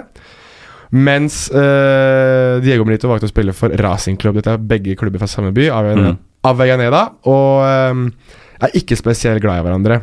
Mens 0.92 1.50
uh, 1.52 2.60
Diego 2.64 2.86
Milito 2.88 3.10
valgte 3.12 3.28
å 3.28 3.32
spille 3.32 3.54
for 3.56 3.70
Racing 3.70 4.18
Club. 4.20 4.36
Dette 4.40 4.54
er 4.56 4.58
begge 4.58 4.96
klubber 5.00 5.20
fra 5.20 5.28
samme 5.28 5.52
by, 5.56 5.70
Avellaneda. 5.72 6.14
Mm. 6.16 6.22
Avellaneda 6.48 7.02
og 7.28 7.64
um, 7.92 8.06
er 8.64 8.76
ikke 8.80 8.96
spesielt 9.00 9.42
glad 9.44 9.60
i 9.60 9.66
hverandre. 9.68 10.02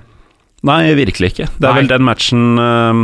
Nei, 0.64 0.94
virkelig 0.96 1.28
ikke. 1.34 1.46
Det 1.60 1.66
er 1.68 1.74
Nei. 1.74 1.80
vel 1.82 1.88
den 1.90 2.04
matchen 2.06 2.44
um, 2.56 3.00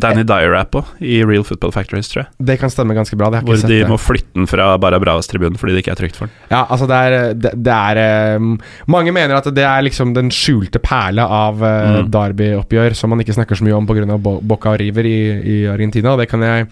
Danny 0.00 0.22
Dyer 0.24 0.54
er 0.56 0.68
på 0.72 0.80
i 1.04 1.18
Real 1.28 1.44
Football 1.44 1.74
Factories, 1.74 2.08
tror 2.08 2.22
jeg. 2.22 2.30
Det 2.48 2.56
kan 2.62 2.72
stemme 2.72 2.96
ganske 2.96 3.18
bra. 3.20 3.28
Det 3.34 3.42
har 3.42 3.44
Hvor 3.50 3.60
de 3.60 3.80
det. 3.82 3.88
må 3.90 3.98
flytte 4.00 4.32
den 4.38 4.48
fra 4.48 4.70
Barra 4.80 4.96
Bravas-tribunen 5.02 5.58
fordi 5.60 5.76
det 5.76 5.82
ikke 5.84 5.92
er 5.92 6.00
trygt 6.00 6.16
for 6.16 6.30
den. 6.30 6.34
Ja, 6.54 6.62
altså 6.72 6.88
det 6.88 7.00
er, 7.04 7.34
det, 7.36 7.52
det 7.68 7.74
er 7.76 8.36
um, 8.40 8.54
Mange 8.96 9.12
mener 9.12 9.36
at 9.36 9.50
det 9.52 9.66
er 9.68 9.84
liksom 9.84 10.14
den 10.16 10.32
skjulte 10.32 10.80
perle 10.82 11.26
av 11.28 11.60
uh, 11.60 11.70
Mm. 11.92 12.08
Derby-oppgjør 12.14 12.94
som 12.96 13.10
man 13.12 13.20
ikke 13.20 13.34
snakker 13.36 13.58
så 13.58 13.64
mye 13.66 13.76
om 13.76 13.86
pga. 13.86 14.16
Bo 14.22 14.38
Boca 14.40 14.72
River 14.80 15.04
i, 15.04 15.16
i 15.44 15.56
Argentina. 15.68 16.14
Og 16.16 16.22
det 16.24 16.30
kan 16.32 16.40
jeg 16.48 16.68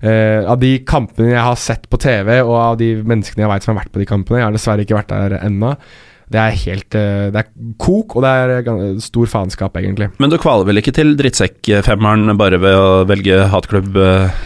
Uh, 0.00 0.46
Av 0.48 0.56
de 0.56 0.78
kampene 0.88 1.34
jeg 1.34 1.42
har 1.44 1.56
sett 1.60 1.82
på 1.92 1.98
TV, 2.00 2.38
og 2.40 2.54
av 2.56 2.76
de 2.80 2.86
menneskene 3.04 3.42
jeg 3.44 3.50
veit 3.50 3.66
som 3.66 3.74
har 3.74 3.82
vært 3.82 3.90
på 3.92 4.00
de 4.00 4.06
kampene 4.08 4.38
Jeg 4.40 4.46
har 4.46 4.54
dessverre 4.54 4.86
ikke 4.86 4.96
vært 4.96 5.10
der 5.12 5.34
ennå. 5.44 5.74
Det 6.30 6.38
er 6.38 6.58
helt 6.64 6.94
eh, 6.94 7.26
Det 7.34 7.42
er 7.42 7.48
kok, 7.82 8.14
og 8.16 8.22
det 8.22 8.30
er 8.30 9.02
stor 9.02 9.30
faenskap, 9.30 9.76
egentlig. 9.80 10.12
Men 10.22 10.30
du 10.30 10.38
kvaler 10.38 10.68
vel 10.68 10.82
ikke 10.82 10.94
til 10.94 11.16
drittsekkfemmeren 11.18 12.36
bare 12.38 12.60
ved 12.62 12.78
å 12.78 13.04
velge 13.08 13.42
hatklubb 13.50 13.98
eh, 13.98 14.40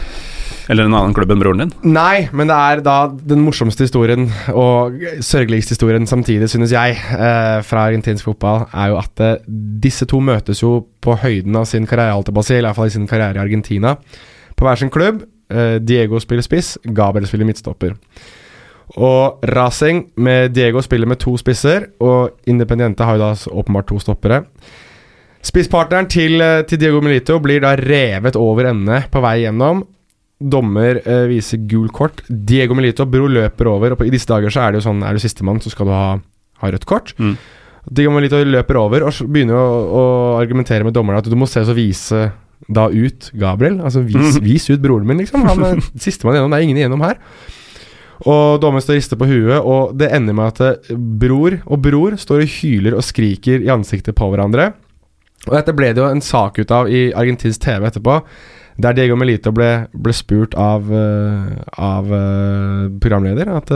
eller 0.71 0.87
en 0.87 0.95
annen 0.97 1.13
klubb 1.15 1.29
enn 1.33 1.41
broren 1.41 1.61
din? 1.61 1.73
Nei, 1.93 2.25
men 2.35 2.49
det 2.49 2.55
er 2.57 2.81
da 2.85 2.95
den 3.13 3.43
morsomste 3.45 3.85
historien 3.85 4.27
og 4.49 4.97
sørgeligste 5.25 5.75
historien 5.75 6.07
samtidig, 6.09 6.49
synes 6.51 6.73
jeg, 6.73 6.97
eh, 6.97 7.59
fra 7.65 7.85
argentinsk 7.89 8.25
fotball, 8.31 8.65
er 8.73 8.93
jo 8.93 8.99
at 9.01 9.23
eh, 9.23 9.35
disse 9.83 10.07
to 10.09 10.21
møtes 10.23 10.63
jo 10.63 10.79
på 11.05 11.17
høyden 11.21 11.57
av 11.59 11.67
sin 11.69 11.85
karriere, 11.89 12.15
alt 12.15 12.31
i 12.31 12.35
hvert 12.35 12.77
fall 12.77 12.89
i 12.89 12.95
sin 12.95 13.09
karriere 13.09 13.37
i 13.37 13.43
Argentina, 13.45 13.95
på 14.55 14.65
hver 14.65 14.81
sin 14.81 14.93
klubb. 14.93 15.21
Eh, 15.53 15.77
Diego 15.85 16.19
spiller 16.23 16.45
spiss, 16.45 16.75
Gabriel 16.85 17.29
spiller 17.29 17.45
midtstopper. 17.45 17.93
Og 19.01 19.45
Racing 19.49 20.05
med 20.21 20.53
Diego 20.55 20.81
spiller 20.85 21.09
med 21.09 21.19
to 21.19 21.35
spisser, 21.41 21.89
og 21.99 22.37
Independiente 22.47 23.05
har 23.07 23.17
jo 23.17 23.23
da 23.25 23.31
åpenbart 23.61 23.89
to 23.89 23.99
stoppere. 23.99 24.43
Spisspartneren 25.45 26.07
til, 26.09 26.41
eh, 26.41 26.63
til 26.65 26.79
Diego 26.81 27.01
Melito 27.01 27.39
blir 27.39 27.61
da 27.61 27.75
revet 27.75 28.35
over 28.35 28.71
ende 28.71 29.03
på 29.11 29.21
vei 29.21 29.43
gjennom. 29.43 29.83
Dommer 30.41 31.01
eh, 31.05 31.27
viser 31.29 31.61
gul 31.69 31.89
kort. 31.89 32.23
Diego 32.29 32.73
Melito 32.75 33.05
bro 33.05 33.27
løper 33.27 33.69
over, 33.69 33.93
og 33.93 33.99
på, 33.99 34.07
i 34.07 34.13
disse 34.13 34.29
dager 34.29 34.49
så 34.49 34.65
er 34.65 34.71
det 34.71 34.81
jo 34.81 34.87
sånn 34.89 35.03
Er 35.05 35.13
du 35.13 35.21
sistemann, 35.21 35.61
så 35.61 35.69
skal 35.73 35.85
du 35.85 35.93
ha, 35.93 36.07
ha 36.61 36.71
rødt 36.71 36.87
kort. 36.89 37.13
Mm. 37.19 37.35
Diego 37.85 38.15
Melito 38.15 38.39
løper 38.41 38.79
over 38.81 39.05
og 39.05 39.21
begynner 39.29 39.59
å, 39.59 39.67
å 39.85 40.03
argumentere 40.39 40.87
med 40.87 40.95
dommerne 40.95 41.21
at 41.21 41.29
du 41.29 41.37
må 41.37 41.45
se 41.49 41.61
så 41.65 41.75
vise 41.77 42.31
da 42.65 42.87
ut 42.89 43.29
Gabriel. 43.37 43.77
Altså 43.85 44.01
vis, 44.01 44.39
vis 44.41 44.65
ut 44.71 44.81
broren 44.81 45.05
min, 45.05 45.21
liksom. 45.21 45.45
Han 45.45 45.67
er 45.67 45.83
sistemann 46.07 46.39
gjennom, 46.39 46.53
det 46.53 46.59
er 46.59 46.65
ingen 46.65 46.81
igjennom 46.81 47.05
her. 47.05 47.21
Og 48.23 48.61
dommeren 48.63 48.83
står 48.83 48.95
og 48.95 48.99
rister 49.01 49.19
på 49.19 49.27
huet, 49.27 49.57
og 49.59 49.95
det 49.99 50.07
ender 50.15 50.35
med 50.37 50.53
at 50.53 50.61
eh, 50.63 50.95
bror 50.95 51.57
og 51.65 51.81
bror 51.83 52.15
står 52.19 52.45
og 52.45 52.53
hyler 52.61 52.95
og 52.95 53.03
skriker 53.03 53.65
i 53.65 53.71
ansiktet 53.73 54.15
på 54.15 54.29
hverandre. 54.31 54.71
Og 55.45 55.57
dette 55.57 55.75
ble 55.75 55.91
det 55.93 56.01
jo 56.01 56.07
en 56.09 56.23
sak 56.23 56.61
ut 56.61 56.71
av 56.73 56.87
i 56.89 57.09
argentinsk 57.13 57.65
TV 57.67 57.89
etterpå, 57.89 58.21
der 58.81 58.95
Diego 58.95 59.15
Melito 59.19 59.51
ble, 59.55 59.87
ble 59.91 60.15
spurt 60.15 60.55
av, 60.59 60.87
eh, 60.91 61.51
av 61.75 62.09
eh, 62.11 62.87
programleder 63.03 63.51
at 63.55 63.75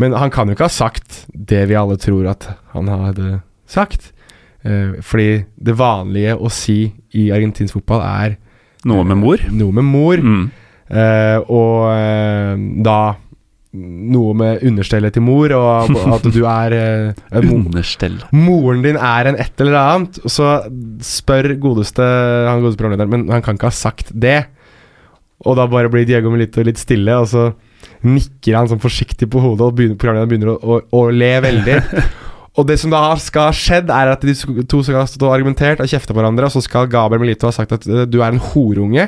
Men 0.00 0.14
han 0.16 0.30
kan 0.32 0.48
jo 0.48 0.54
ikke 0.56 0.66
ha 0.66 0.72
sagt 0.72 1.26
det 1.34 1.66
vi 1.68 1.76
alle 1.76 1.98
tror 2.00 2.26
at 2.30 2.46
han 2.72 2.88
hadde 2.88 3.42
sagt. 3.68 4.10
Fordi 4.62 5.44
det 5.54 5.74
vanlige 5.76 6.32
å 6.34 6.48
si 6.50 6.94
i 7.18 7.26
argentinsk 7.30 7.76
fotball 7.76 8.00
er 8.00 8.36
Noe 8.88 9.04
med 9.04 9.20
mor? 9.20 9.42
noe 9.52 9.72
med 9.76 9.84
mor. 9.84 10.16
Mm. 10.16 10.46
Og 11.52 12.82
da 12.88 12.96
noe 13.72 14.34
med 14.36 14.64
understellet 14.68 15.14
til 15.16 15.24
mor, 15.24 15.52
og 15.56 15.94
at 16.12 16.26
du 16.34 16.42
er 16.44 16.74
eh, 16.76 17.38
mo- 17.46 17.62
Understell. 17.62 18.18
Moren 18.36 18.82
din 18.84 18.98
er 19.00 19.30
en 19.30 19.38
et 19.40 19.62
eller 19.64 19.78
annet. 19.80 20.18
Og 20.26 20.32
så 20.34 20.48
spør 21.04 21.54
godeste 21.62 22.04
han 22.04 22.60
godeste 22.60 22.80
programlederen 22.82 23.10
Men 23.14 23.24
han 23.32 23.44
kan 23.44 23.56
ikke 23.56 23.70
ha 23.70 23.76
sagt 23.76 24.12
det. 24.12 24.42
Og 25.46 25.56
da 25.58 25.64
bare 25.66 25.88
blir 25.90 26.04
Diego 26.06 26.30
Melito 26.30 26.62
litt 26.62 26.78
stille, 26.78 27.16
og 27.18 27.30
så 27.32 27.48
nikker 28.06 28.54
han 28.58 28.68
sånn 28.70 28.82
forsiktig 28.82 29.26
på 29.30 29.40
hodet, 29.42 29.64
og 29.66 29.74
begynner, 29.78 29.96
programlederen 29.98 30.30
begynner 30.30 30.52
å, 30.52 30.58
å, 30.76 31.00
å 31.00 31.08
le 31.14 31.32
veldig. 31.42 31.78
Og 32.60 32.66
det 32.68 32.74
som 32.76 32.90
da 32.92 33.00
skal 33.16 33.46
ha 33.48 33.52
skjedd, 33.56 33.88
er 33.88 34.10
at 34.12 34.24
de 34.28 34.34
to 34.68 34.82
skal 34.84 34.98
ha 34.98 35.06
stått 35.08 35.22
og 35.24 35.30
argumentert 35.32 35.80
og 35.80 35.88
kjefta 35.88 36.12
på 36.12 36.18
hverandre, 36.20 36.50
og 36.50 36.52
så 36.52 36.60
skal 36.60 36.84
Gabriel 36.92 37.22
Melito 37.22 37.48
ha 37.48 37.54
sagt 37.56 37.72
at 37.72 37.86
eh, 37.88 38.02
du 38.04 38.18
er 38.20 38.34
en 38.34 38.42
horunge 38.52 39.06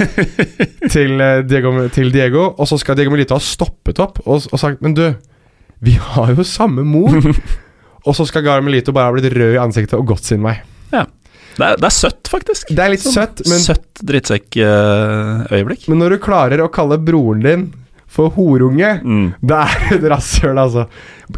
til, 0.94 1.20
eh, 1.20 1.42
Diego, 1.48 1.74
til 1.94 2.12
Diego, 2.14 2.48
og 2.56 2.68
så 2.70 2.78
skal 2.80 2.98
Diego 2.98 3.12
Melito 3.14 3.36
ha 3.38 3.42
stoppet 3.42 4.00
opp 4.02 4.20
og, 4.26 4.48
og 4.50 4.60
sagt 4.60 4.82
Men 4.84 4.96
du, 4.98 5.06
vi 5.82 5.96
har 6.00 6.34
jo 6.34 6.46
samme 6.46 6.84
mor. 6.86 7.16
og 8.06 8.16
så 8.18 8.26
skal 8.26 8.44
Gara 8.46 8.62
Melito 8.64 8.94
bare 8.94 9.10
ha 9.10 9.14
blitt 9.14 9.32
rød 9.32 9.56
i 9.56 9.62
ansiktet 9.62 9.98
og 9.98 10.08
gått 10.14 10.26
sin 10.26 10.42
vei. 10.44 10.58
Det 11.52 11.66
er, 11.66 11.76
det 11.76 11.84
er 11.88 11.94
søtt, 11.94 12.28
faktisk. 12.32 12.70
Det 12.72 12.80
er 12.80 12.92
litt 12.94 13.04
søtt, 13.04 13.42
men, 13.44 13.60
Søtt 13.60 14.02
drittsekkøyeblikk. 14.08 15.86
men 15.90 16.00
når 16.00 16.14
du 16.14 16.22
klarer 16.24 16.62
å 16.64 16.70
kalle 16.72 16.96
broren 17.02 17.44
din 17.44 17.66
for 18.12 18.28
horunge, 18.36 18.90
Mm. 19.02 19.30
det 19.40 19.56
er 19.58 19.76
et 19.96 20.06
rasshøl, 20.12 20.58
altså. 20.60 20.84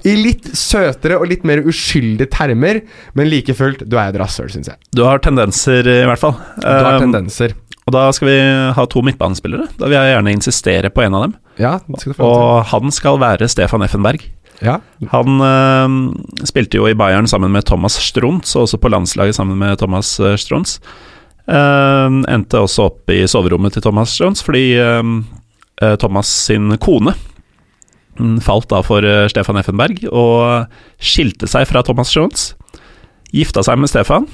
I 0.05 0.15
litt 0.19 0.49
søtere 0.59 1.21
og 1.21 1.29
litt 1.31 1.45
mer 1.47 1.63
uskyldige 1.71 2.27
termer, 2.35 2.81
men 3.15 3.29
like 3.31 3.55
fullt, 3.55 3.85
du 3.87 3.95
er 4.01 4.11
et 4.11 4.19
rasshøl, 4.19 4.51
syns 4.51 4.73
jeg. 4.73 4.81
Du 4.95 5.05
har 5.07 5.23
tendenser, 5.23 5.87
i 5.87 6.05
hvert 6.09 6.19
fall. 6.23 6.35
Du 6.59 6.67
har 6.67 6.97
Um, 6.99 7.05
tendenser. 7.07 7.55
og 7.87 7.93
da 7.95 8.07
skal 8.17 8.29
vi 8.29 8.39
ha 8.75 8.85
to 8.91 9.03
midtbanespillere. 9.07 9.69
Da 9.79 9.87
vil 9.87 9.95
jeg 10.01 10.15
gjerne 10.17 10.33
insistere 10.35 10.91
på 10.91 11.03
en 11.07 11.15
av 11.15 11.23
dem. 11.29 11.35
Ja, 11.61 11.77
det 11.87 12.01
skal 12.01 12.13
du 12.13 12.19
få 12.19 12.25
Og 12.33 12.65
han 12.73 12.91
skal 12.91 13.21
være 13.23 13.49
Stefan 13.49 13.83
Effenberg. 13.87 14.25
Ja. 14.65 14.79
Han 15.11 15.41
øh, 15.45 16.47
spilte 16.47 16.79
jo 16.79 16.87
i 16.89 16.95
Bayern 16.95 17.27
sammen 17.31 17.53
med 17.53 17.67
Thomas 17.67 17.93
Strunz, 18.01 18.55
og 18.57 18.63
også 18.67 18.79
på 18.81 18.89
landslaget 18.89 19.35
sammen 19.37 19.59
med 19.59 19.77
Thomas 19.79 20.19
øh, 20.21 20.35
Strunz. 20.39 20.79
Eh, 21.45 22.11
endte 22.33 22.57
også 22.63 22.87
opp 22.89 23.11
i 23.13 23.27
soverommet 23.29 23.75
til 23.77 23.83
Thomas 23.85 24.15
Strunz 24.17 24.41
fordi 24.47 24.79
øh, 24.81 25.03
Thomas 25.99 26.31
sin 26.47 26.77
kone 26.83 27.17
mm, 28.21 28.39
falt 28.45 28.69
da 28.71 28.83
for 28.85 29.05
øh, 29.05 29.27
Stefan 29.31 29.59
Effenberg 29.61 30.05
og 30.11 30.71
skilte 31.03 31.49
seg 31.51 31.69
fra 31.71 31.85
Thomas 31.87 32.13
Jones. 32.15 32.53
Gifta 33.35 33.65
seg 33.67 33.81
med 33.81 33.91
Stefan, 33.91 34.29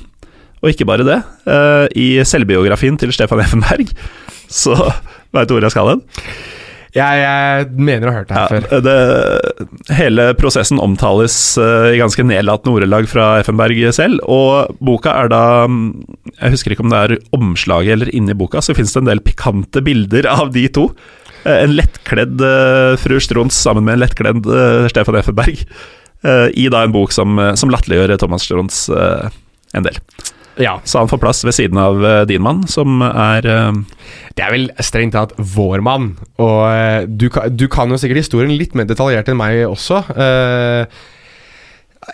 og 0.60 0.72
ikke 0.72 0.88
bare 0.88 1.06
det. 1.06 1.20
eh, 1.48 1.86
I 1.96 2.08
selvbiografien 2.28 2.98
til 3.00 3.12
Stefan 3.16 3.40
Effenberg 3.40 3.92
så 4.62 4.76
Veit 5.30 5.46
du 5.46 5.54
hvor 5.54 5.62
jeg 5.62 5.70
skal 5.70 5.92
hen? 5.92 6.00
Jeg, 6.90 7.20
jeg 7.22 7.66
mener 7.78 8.08
å 8.08 8.10
ha 8.10 8.18
hørt 8.18 8.30
det 8.32 8.34
her 8.34 8.48
før. 8.50 8.80
Det, 8.82 9.94
hele 9.94 10.24
prosessen 10.34 10.80
omtales 10.82 11.36
uh, 11.54 11.92
i 11.94 12.00
ganske 12.00 12.24
nedlatende 12.26 12.72
ordelag 12.74 13.06
fra 13.06 13.28
Effenberg 13.38 13.78
selv, 13.94 14.18
og 14.26 14.74
boka 14.82 15.12
er 15.20 15.30
da 15.30 15.42
mm, 15.70 15.84
Jeg 16.32 16.56
husker 16.56 16.74
ikke 16.74 16.82
om 16.82 16.90
det 16.90 17.02
er 17.04 17.14
omslaget 17.36 17.94
eller 17.94 18.10
inni 18.10 18.34
boka, 18.34 18.58
så 18.58 18.74
finnes 18.74 18.96
det 18.96 19.04
en 19.04 19.12
del 19.12 19.22
pikante 19.22 19.84
bilder 19.86 20.26
av 20.34 20.50
de 20.56 20.66
to. 20.80 20.88
Eh, 21.44 21.62
en 21.64 21.72
lettkledd 21.78 22.42
eh, 22.44 22.96
fru 23.00 23.16
Strons 23.22 23.56
sammen 23.56 23.86
med 23.86 23.96
en 23.98 24.02
lettkledd 24.04 24.46
eh, 24.46 24.88
Stefan 24.92 25.16
Effenberg, 25.20 25.64
i 26.52 26.66
da 26.68 26.82
en 26.84 26.92
bok 26.92 27.14
som, 27.16 27.38
som 27.56 27.70
latterliggjør 27.72 28.12
Thomas 28.20 28.42
Strons 28.44 28.82
en 28.92 29.86
del. 29.86 29.94
Ja. 30.60 30.74
Så 30.84 30.98
han 31.00 31.08
får 31.08 31.20
plass 31.22 31.38
ved 31.48 31.54
siden 31.56 31.78
av 31.80 32.02
din 32.28 32.42
mann, 32.44 32.66
som 32.68 33.00
er 33.08 33.46
uh... 33.48 33.78
Det 34.36 34.44
er 34.44 34.52
vel 34.52 34.66
strengt 34.84 35.14
tatt 35.16 35.32
vår 35.38 35.80
mann. 35.86 36.10
Og 36.36 36.58
uh, 36.68 37.06
du, 37.08 37.30
kan- 37.32 37.48
du 37.56 37.64
kan 37.72 37.88
jo 37.88 37.96
sikkert 38.02 38.20
historien 38.20 38.52
litt 38.52 38.76
mer 38.76 38.84
detaljert 38.90 39.32
enn 39.32 39.40
meg 39.40 39.62
også. 39.70 40.02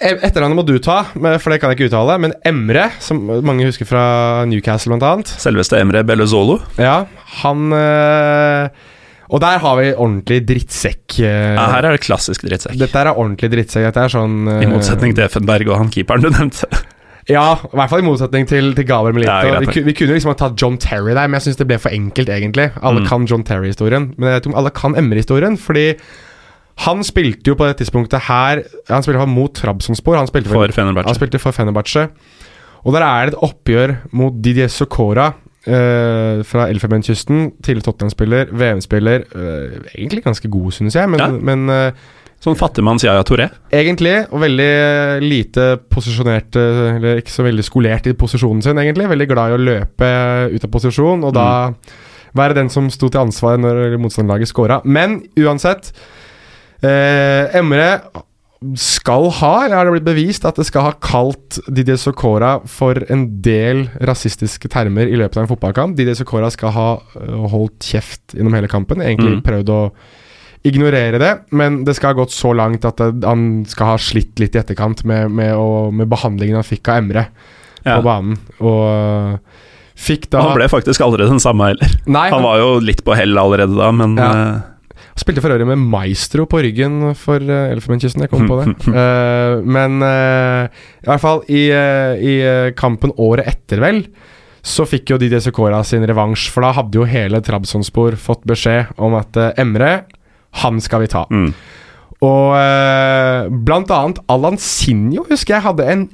E- 0.02 0.18
Etternavnet 0.26 0.58
må 0.58 0.64
du 0.66 0.76
ta, 0.82 1.00
for 1.14 1.50
det 1.50 1.58
kan 1.62 1.70
jeg 1.74 1.78
ikke 1.80 1.88
uttale. 1.90 2.16
Men 2.22 2.34
Emre, 2.46 2.88
som 3.02 3.20
mange 3.46 3.66
husker 3.66 3.88
fra 3.88 4.04
Newcastle 4.46 4.94
bl.a. 4.98 5.16
selveste 5.34 5.78
Emre 5.82 6.02
Bellezolo. 6.06 6.60
Ja, 6.78 7.00
han 7.42 7.74
eh, 7.74 8.70
Og 9.30 9.40
der 9.42 9.58
har 9.58 9.76
vi 9.80 9.92
ordentlig 9.94 10.40
drittsekk. 10.46 11.18
eh. 11.20 11.54
Ja, 11.56 11.64
her 11.72 11.84
er 11.88 11.96
det 11.96 12.02
klassisk 12.06 12.42
drittsekk. 12.46 12.76
Dette 12.78 13.00
er 13.00 13.10
ordentlig 13.14 13.50
drittsekk. 13.50 13.82
Dette 13.88 14.04
er 14.04 14.12
sånn 14.12 14.46
eh, 14.48 14.62
I 14.62 14.68
motsetning 14.70 15.14
til 15.16 15.24
Effenberg 15.26 15.66
og 15.72 15.78
han 15.80 15.90
keeperen 15.90 16.22
du 16.22 16.30
nevnte. 16.30 16.68
Ja, 17.26 17.56
i 17.58 17.74
hvert 17.74 17.90
fall 17.90 18.04
i 18.04 18.06
motsetning 18.06 18.44
til, 18.46 18.68
til 18.78 18.84
Gabriel 18.86 19.16
Melito. 19.16 19.32
Ja, 19.50 19.58
vi, 19.58 19.80
vi 19.82 19.92
kunne 19.98 20.14
liksom 20.14 20.30
ha 20.30 20.36
tatt 20.38 20.52
John 20.62 20.76
Terry 20.78 21.10
der, 21.10 21.26
men 21.26 21.40
jeg 21.40 21.48
syns 21.48 21.56
det 21.58 21.66
ble 21.66 21.78
for 21.82 21.90
enkelt, 21.90 22.28
egentlig. 22.30 22.68
Alle 22.86 23.00
Mm. 23.02 23.08
kan 23.10 23.24
John 23.26 23.42
Terry-historien, 23.42 24.12
men 24.14 24.28
jeg 24.28 24.36
vet 24.36 24.44
ikke 24.46 24.52
om 24.52 24.58
alle 24.60 24.70
kan 24.70 24.94
Emre-historien. 24.94 25.56
Fordi 25.58 25.96
han 26.86 27.02
spilte 27.02 27.50
jo 27.50 27.56
på 27.58 27.66
det 27.66 27.80
tidspunktet 27.80 28.28
her 28.28 28.62
Han 28.92 29.02
spilte 29.02 29.18
for 29.24 29.26
mot 29.26 29.50
Trabzonspor. 29.58 30.20
Han 30.20 30.30
spilte 30.30 30.52
For 30.54 30.62
Han 30.70 30.76
Fenerbahçe. 30.78 31.16
spilte 31.18 31.40
for 31.42 31.50
Fenerbahçe. 31.50 32.06
Og 32.86 32.94
der 32.94 33.02
er 33.02 33.26
det 33.26 33.34
et 33.34 33.42
oppgjør 33.42 33.96
mot 34.12 34.38
Didier 34.46 34.70
Socora. 34.70 35.32
Eh, 35.66 36.42
fra 36.46 36.68
Elfenbenskysten. 36.72 37.50
Tidligere 37.62 37.88
Tottenham-spiller, 37.90 38.52
VM-spiller. 38.52 39.26
Uh, 39.34 39.80
egentlig 39.94 40.24
ganske 40.24 40.50
god, 40.50 40.70
synes 40.72 40.94
jeg, 40.98 41.10
men, 41.10 41.20
Ja. 41.20 41.28
men 41.30 41.68
uh, 41.70 42.06
Sånn 42.44 42.58
fattigmanns 42.58 43.02
Yaya 43.06 43.22
Touré. 43.24 43.46
Egentlig, 43.74 44.12
og 44.28 44.42
veldig 44.42 45.22
lite 45.24 45.64
posisjonert 45.90 46.58
eh, 46.60 46.96
Eller 46.98 47.22
ikke 47.22 47.32
så 47.32 47.46
veldig 47.46 47.64
skolert 47.64 48.06
i 48.10 48.12
posisjonen 48.18 48.60
sin, 48.62 48.76
egentlig. 48.82 49.08
Veldig 49.08 49.28
glad 49.30 49.54
i 49.54 49.56
å 49.56 49.62
løpe 49.62 50.10
ut 50.52 50.66
av 50.68 50.72
posisjon, 50.74 51.24
og 51.24 51.32
da 51.36 51.46
være 52.36 52.58
den 52.58 52.68
som 52.68 52.90
sto 52.92 53.08
til 53.08 53.22
ansvar 53.24 53.56
når 53.62 53.96
motstanderlaget 54.02 54.50
scora. 54.52 54.82
Men 54.84 55.22
uansett 55.40 55.88
eh, 56.84 57.56
Emre 57.56 57.88
skal 58.80 59.26
ha, 59.36 59.50
eller 59.66 59.76
har 59.76 59.84
det 59.88 59.92
blitt 59.98 60.06
bevist, 60.06 60.44
at 60.48 60.56
det 60.56 60.64
skal 60.66 60.86
ha 60.86 60.92
kalt 61.04 61.58
Didier 61.68 61.98
Socora 62.00 62.54
for 62.66 62.96
en 63.12 63.26
del 63.44 63.82
rasistiske 64.00 64.70
termer 64.72 65.10
i 65.12 65.18
løpet 65.20 65.36
av 65.36 65.44
en 65.44 65.50
fotballkamp. 65.50 65.96
Didier 65.98 66.16
Socora 66.16 66.48
skal 66.50 66.72
ha 66.72 66.86
eh, 67.20 67.34
holdt 67.52 67.84
kjeft 67.84 68.32
gjennom 68.38 68.56
hele 68.56 68.70
kampen. 68.72 69.02
Egentlig 69.04 69.36
Mm. 69.36 69.42
prøvd 69.44 69.68
å 69.74 69.80
ignorere 70.66 71.18
det, 71.20 71.32
men 71.52 71.84
det 71.84 71.94
skal 71.94 72.14
ha 72.14 72.18
gått 72.24 72.32
så 72.34 72.50
langt 72.56 72.84
at 72.88 72.98
han 73.22 73.64
skal 73.68 73.92
ha 73.92 73.98
slitt 74.02 74.40
litt 74.40 74.56
i 74.56 74.58
etterkant 74.58 75.04
med, 75.06 75.30
med, 75.30 75.52
å, 75.54 75.92
med 75.94 76.08
behandlingen 76.10 76.56
han 76.58 76.64
fikk 76.66 76.88
av 76.88 77.02
Emre 77.04 77.26
Ja. 77.84 78.00
på 78.00 78.02
banen. 78.08 78.38
Og 78.60 79.38
Fikk 79.96 80.26
da 80.28 80.40
Og 80.42 80.48
han 80.50 80.56
ble 80.58 80.66
faktisk 80.68 81.00
aldri 81.00 81.24
den 81.24 81.38
samme 81.40 81.70
heller. 81.70 81.92
Nei, 82.04 82.26
Han 82.28 82.42
var 82.44 82.58
jo 82.60 82.72
litt 82.84 82.98
på 83.06 83.14
hell 83.16 83.32
allerede 83.40 83.76
da, 83.78 83.86
men 83.96 84.16
Ja. 84.20 84.32
Eh, 85.16 85.20
Spilte 85.22 85.40
for 85.40 85.54
øvrig 85.54 85.66
med 85.66 85.80
Maestro 85.80 86.44
på 86.46 86.60
ryggen 86.60 87.14
for 87.16 87.40
uh, 87.40 87.72
Elfenbenskysten, 87.72 88.26
jeg 88.26 88.30
kom 88.30 88.44
på 88.46 88.60
det. 88.60 88.74
Uh, 88.84 89.64
men 89.76 89.98
uh, 90.04 90.68
i 91.06 91.08
hvert 91.08 91.22
fall 91.22 91.44
i, 91.46 91.68
eh, 91.70 92.18
i 92.18 92.32
eh, 92.42 92.72
kampen 92.76 93.12
året 93.22 93.46
etter, 93.46 93.78
vel, 93.82 94.00
så 94.66 94.82
fikk 94.88 95.12
jo 95.12 95.18
Didier 95.22 95.38
Secora 95.44 95.78
sin 95.86 96.02
revansj. 96.02 96.48
For 96.50 96.66
da 96.66 96.72
hadde 96.74 96.98
jo 96.98 97.06
hele 97.06 97.38
Trabzonspor 97.46 98.16
fått 98.18 98.42
beskjed 98.48 98.90
om 98.98 99.14
at 99.14 99.38
eh, 99.38 99.52
Emre, 99.62 99.92
han 100.62 100.80
skal 100.82 101.04
vi 101.04 101.10
ta. 101.12 101.26
mm. 101.30 101.50
Og 102.24 102.54
eh, 102.56 103.46
blant 103.68 103.90
annet 103.92 104.18
Alan 104.32 104.56
Sinjo, 104.58 105.26
husker 105.28 105.58
jeg, 105.58 105.66
hadde 105.66 105.88
en 105.92 106.06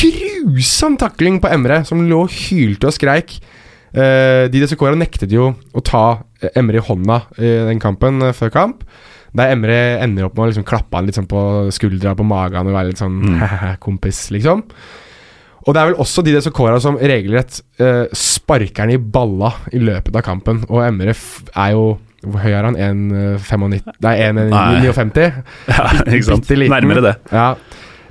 grusom 0.00 0.96
takling 0.98 1.38
på 1.42 1.50
Emre, 1.52 1.82
som 1.86 2.02
lå 2.08 2.22
hylte 2.32 2.88
og 2.88 2.96
skreik. 2.96 3.36
Uh, 3.96 4.46
Didier 4.52 4.68
Secora 4.68 4.96
nektet 4.98 5.32
jo 5.32 5.50
å 5.56 5.82
ta 5.84 6.04
eh, 6.42 6.50
Emre 6.60 6.82
i 6.82 6.84
hånda 6.84 7.22
i 7.40 7.52
den 7.70 7.80
kampen 7.80 8.20
eh, 8.26 8.34
før 8.36 8.52
kamp. 8.52 8.84
Der 9.36 9.54
Emre 9.54 9.78
ender 10.04 10.28
opp 10.28 10.36
med 10.36 10.44
å 10.44 10.48
liksom 10.50 10.66
klappe 10.68 10.98
han 10.98 11.08
litt 11.08 11.16
sånn 11.16 11.28
på 11.30 11.40
skuldra 11.72 12.12
på 12.16 12.24
magen 12.28 12.68
og 12.68 12.76
være 12.76 12.90
litt 12.92 13.00
sånn 13.00 13.40
kompis, 13.84 14.26
liksom. 14.34 14.62
Og 15.66 15.74
det 15.74 15.80
er 15.80 15.88
vel 15.90 16.02
også 16.04 16.22
Didier 16.24 16.44
Secora 16.44 16.78
som 16.80 16.98
regelrett 17.00 17.58
uh, 17.82 18.04
sparker 18.14 18.84
han 18.84 18.92
i 18.94 19.00
balla 19.00 19.50
i 19.74 19.80
løpet 19.82 20.14
av 20.14 20.22
kampen. 20.24 20.60
Og 20.70 20.84
Emre 20.84 21.10
er 21.10 21.72
jo 21.74 21.88
Hvor 22.22 22.42
høy 22.44 22.52
er 22.52 22.68
han? 22.68 22.76
1,95? 22.78 23.90
Nei, 24.06 24.14
1,59? 24.28 25.26
ja, 25.72 25.88
ikke 26.04 26.28
sant. 26.28 26.54
Nærmere 26.70 27.02
det. 27.04 27.16
Ja. 27.34 27.48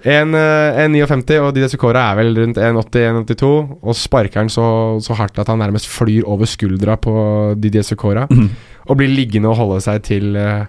En, 0.05 0.35
eh, 0.37 0.79
en 0.83 0.93
59, 0.93 1.39
og 1.41 1.53
Didier 1.55 1.71
Secora 1.71 2.11
er 2.11 2.19
vel 2.19 2.35
rundt 2.37 2.59
1,80-1,82. 2.61 3.53
Og 3.81 3.97
sparker 3.97 4.43
han 4.43 4.51
så, 4.53 4.67
så 5.01 5.17
hardt 5.17 5.39
at 5.41 5.49
han 5.49 5.63
nærmest 5.63 5.89
flyr 5.89 6.27
over 6.29 6.49
skuldra 6.49 6.97
på 7.01 7.15
Didier 7.61 7.85
Secora. 7.85 8.27
Mm. 8.29 8.51
Og 8.85 8.99
blir 8.99 9.09
liggende 9.09 9.49
og 9.49 9.57
holde 9.57 9.79
seg 9.81 10.03
til 10.05 10.37
uh, 10.37 10.67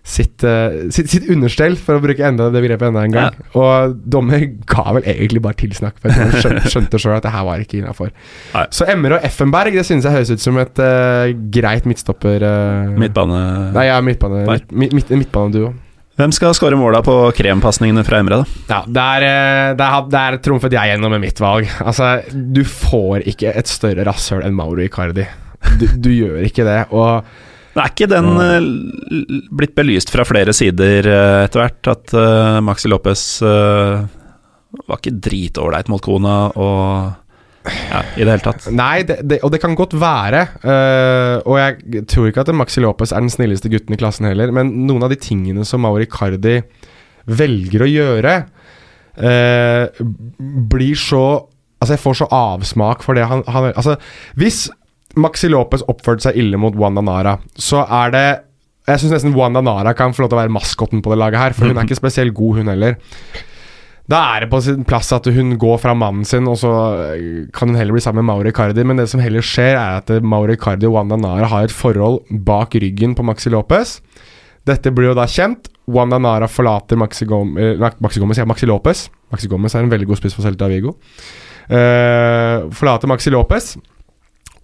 sitt, 0.00 0.40
uh, 0.48 0.88
sitt, 0.88 1.10
sitt 1.12 1.28
understell, 1.28 1.76
for 1.76 1.98
å 1.98 2.04
bruke 2.06 2.24
enda 2.24 2.46
det 2.48 2.62
begrepet 2.64 2.88
enda 2.88 3.02
en 3.04 3.18
gang. 3.18 3.36
Og 3.52 3.98
dommer 4.00 4.46
ga 4.64 4.86
vel 4.96 5.04
egentlig 5.04 5.44
bare 5.44 5.60
tilsnakk, 5.60 6.00
for 6.00 6.16
han 6.16 6.32
skjønte, 6.40 6.72
skjønte 6.72 7.02
sjøl 7.02 7.18
at 7.18 7.28
det 7.28 7.34
her 7.36 7.44
var 7.50 7.60
ikke 7.60 7.82
innafor. 7.82 8.14
Så 8.72 8.88
Emmer 8.88 9.18
og 9.18 9.28
Effenberg, 9.28 9.76
det 9.76 9.84
synes 9.90 10.08
jeg 10.08 10.16
høres 10.16 10.32
ut 10.32 10.46
som 10.46 10.56
et 10.62 10.80
uh, 10.80 11.28
greit 11.52 11.84
midtstopper... 11.90 12.48
Midtbane 12.96 13.44
Nei, 13.76 13.86
ja, 13.90 14.00
midtbane, 14.04 14.46
midt, 14.48 14.72
midt, 14.72 14.96
midt, 14.96 15.16
midtbaneduo. 15.20 15.74
Hvem 16.20 16.34
skal 16.36 16.52
skåre 16.52 16.76
måla 16.76 16.98
på 17.00 17.14
krempasningene 17.32 18.02
fra 18.04 18.18
Emre, 18.20 18.42
da? 18.42 18.56
Ja, 18.68 18.80
der, 18.84 19.24
eh, 19.24 19.68
der, 19.78 19.94
der 20.12 20.34
trumfet 20.44 20.74
jeg 20.76 20.90
gjennom 20.90 21.14
med 21.14 21.22
mitt 21.22 21.38
valg. 21.40 21.70
Altså, 21.80 22.18
du 22.28 22.60
får 22.60 23.24
ikke 23.30 23.54
et 23.56 23.70
større 23.70 24.04
rasshøl 24.04 24.44
enn 24.44 24.52
Mauro 24.58 24.84
Icardi. 24.84 25.24
Du, 25.80 25.86
du 25.96 26.10
gjør 26.12 26.44
ikke 26.44 26.66
det. 26.68 26.76
Og 26.92 27.24
Er 27.72 27.88
ikke 27.88 28.10
den 28.10 28.28
uh, 28.36 29.48
blitt 29.56 29.72
belyst 29.78 30.12
fra 30.12 30.26
flere 30.28 30.52
sider 30.56 31.08
uh, 31.08 31.46
etter 31.46 31.62
hvert, 31.62 31.90
at 31.94 32.12
uh, 32.12 32.60
Maxi 32.68 32.90
Lopez 32.92 33.24
var 33.40 35.00
ikke 35.00 35.16
dritålreit 35.24 35.88
mot 35.88 36.04
kona 36.04 36.36
og 36.52 37.16
ja, 37.68 38.00
i 38.16 38.24
det 38.24 38.32
hele 38.32 38.44
tatt. 38.44 38.68
Nei, 38.72 39.02
det, 39.06 39.18
det, 39.28 39.40
og 39.44 39.52
det 39.52 39.60
kan 39.62 39.76
godt 39.78 39.94
være. 40.00 40.46
Uh, 40.64 41.36
og 41.44 41.58
jeg 41.60 42.04
tror 42.10 42.30
ikke 42.30 42.44
at 42.44 42.52
Maxi 42.56 42.82
Lopez 42.82 43.12
er 43.12 43.24
den 43.24 43.32
snilleste 43.32 43.70
gutten 43.72 43.96
i 43.96 44.00
klassen 44.00 44.28
heller, 44.30 44.52
men 44.54 44.72
noen 44.88 45.04
av 45.04 45.12
de 45.12 45.20
tingene 45.20 45.66
som 45.68 45.84
Mauri 45.84 46.08
Cardi 46.10 46.60
velger 47.30 47.84
å 47.84 47.90
gjøre, 47.90 48.34
uh, 49.20 50.04
blir 50.72 50.98
så 50.98 51.24
Altså, 51.80 51.94
jeg 51.94 52.02
får 52.02 52.16
så 52.18 52.26
avsmak 52.36 53.00
for 53.00 53.16
det 53.16 53.22
han, 53.24 53.40
han 53.48 53.70
Altså, 53.70 53.94
hvis 54.36 54.66
Maxi 55.16 55.48
Lopez 55.48 55.80
oppførte 55.88 56.26
seg 56.26 56.36
ille 56.36 56.58
mot 56.60 56.74
Wanda 56.76 57.00
Nara, 57.00 57.38
så 57.56 57.86
er 57.86 58.12
det 58.12 58.24
Jeg 58.84 59.00
syns 59.00 59.14
nesten 59.14 59.32
Wanda 59.32 59.62
Nara 59.64 59.94
kan 59.96 60.12
få 60.12 60.26
lov 60.26 60.28
til 60.28 60.36
å 60.36 60.42
være 60.42 60.52
maskotten 60.52 61.00
på 61.00 61.14
det 61.14 61.16
laget 61.22 61.40
her, 61.40 61.56
for 61.56 61.70
hun 61.70 61.80
er 61.80 61.88
ikke 61.88 61.96
spesielt 61.96 62.36
god, 62.36 62.60
hun 62.60 62.68
heller. 62.68 62.98
Da 64.10 64.20
er 64.34 64.42
det 64.42 64.50
på 64.50 64.58
sin 64.64 64.82
plass 64.88 65.12
at 65.14 65.28
hun 65.30 65.54
går 65.60 65.76
fra 65.78 65.92
mannen 65.94 66.26
sin, 66.26 66.48
og 66.50 66.56
så 66.58 66.70
eh, 67.14 67.44
kan 67.54 67.70
hun 67.70 67.78
heller 67.78 67.94
bli 67.94 68.02
sammen 68.02 68.24
med 68.24 68.32
Mauro 68.32 68.50
Icardi. 68.50 68.82
Men 68.86 68.98
det 68.98 69.06
som 69.12 69.22
heller 69.22 69.44
skjer, 69.44 69.76
er 69.78 70.00
at 70.00 70.10
Mauri 70.26 70.56
Icardi 70.58 70.88
og 70.88 70.96
Wanda 70.96 71.18
Nara 71.20 71.46
har 71.52 71.68
et 71.68 71.74
forhold 71.74 72.24
bak 72.46 72.74
ryggen 72.82 73.14
på 73.14 73.26
Maxi 73.26 73.52
Lopez. 73.54 74.00
Dette 74.66 74.90
blir 74.94 75.12
jo 75.12 75.18
da 75.18 75.28
kjent. 75.30 75.70
Wanda 75.90 76.18
Nara 76.22 76.50
forlater 76.50 76.98
Maxi, 76.98 77.26
Gom 77.28 77.54
eh, 77.58 77.78
Maxi 78.02 78.22
Gomez, 78.22 78.40
ja, 78.42 78.48
Maxi 78.48 78.66
Lopez. 78.66 79.06
Maxi 79.30 79.50
Gomez 79.50 79.74
er 79.76 79.86
en 79.86 79.94
veldig 79.94 80.10
god 80.10 80.18
spiss 80.18 80.34
for 80.34 80.46
Celta 80.46 80.66
Vigo. 80.70 80.96
Eh, 81.70 82.66
forlater 82.74 83.10
Maxi 83.10 83.30
Lopez. 83.30 83.76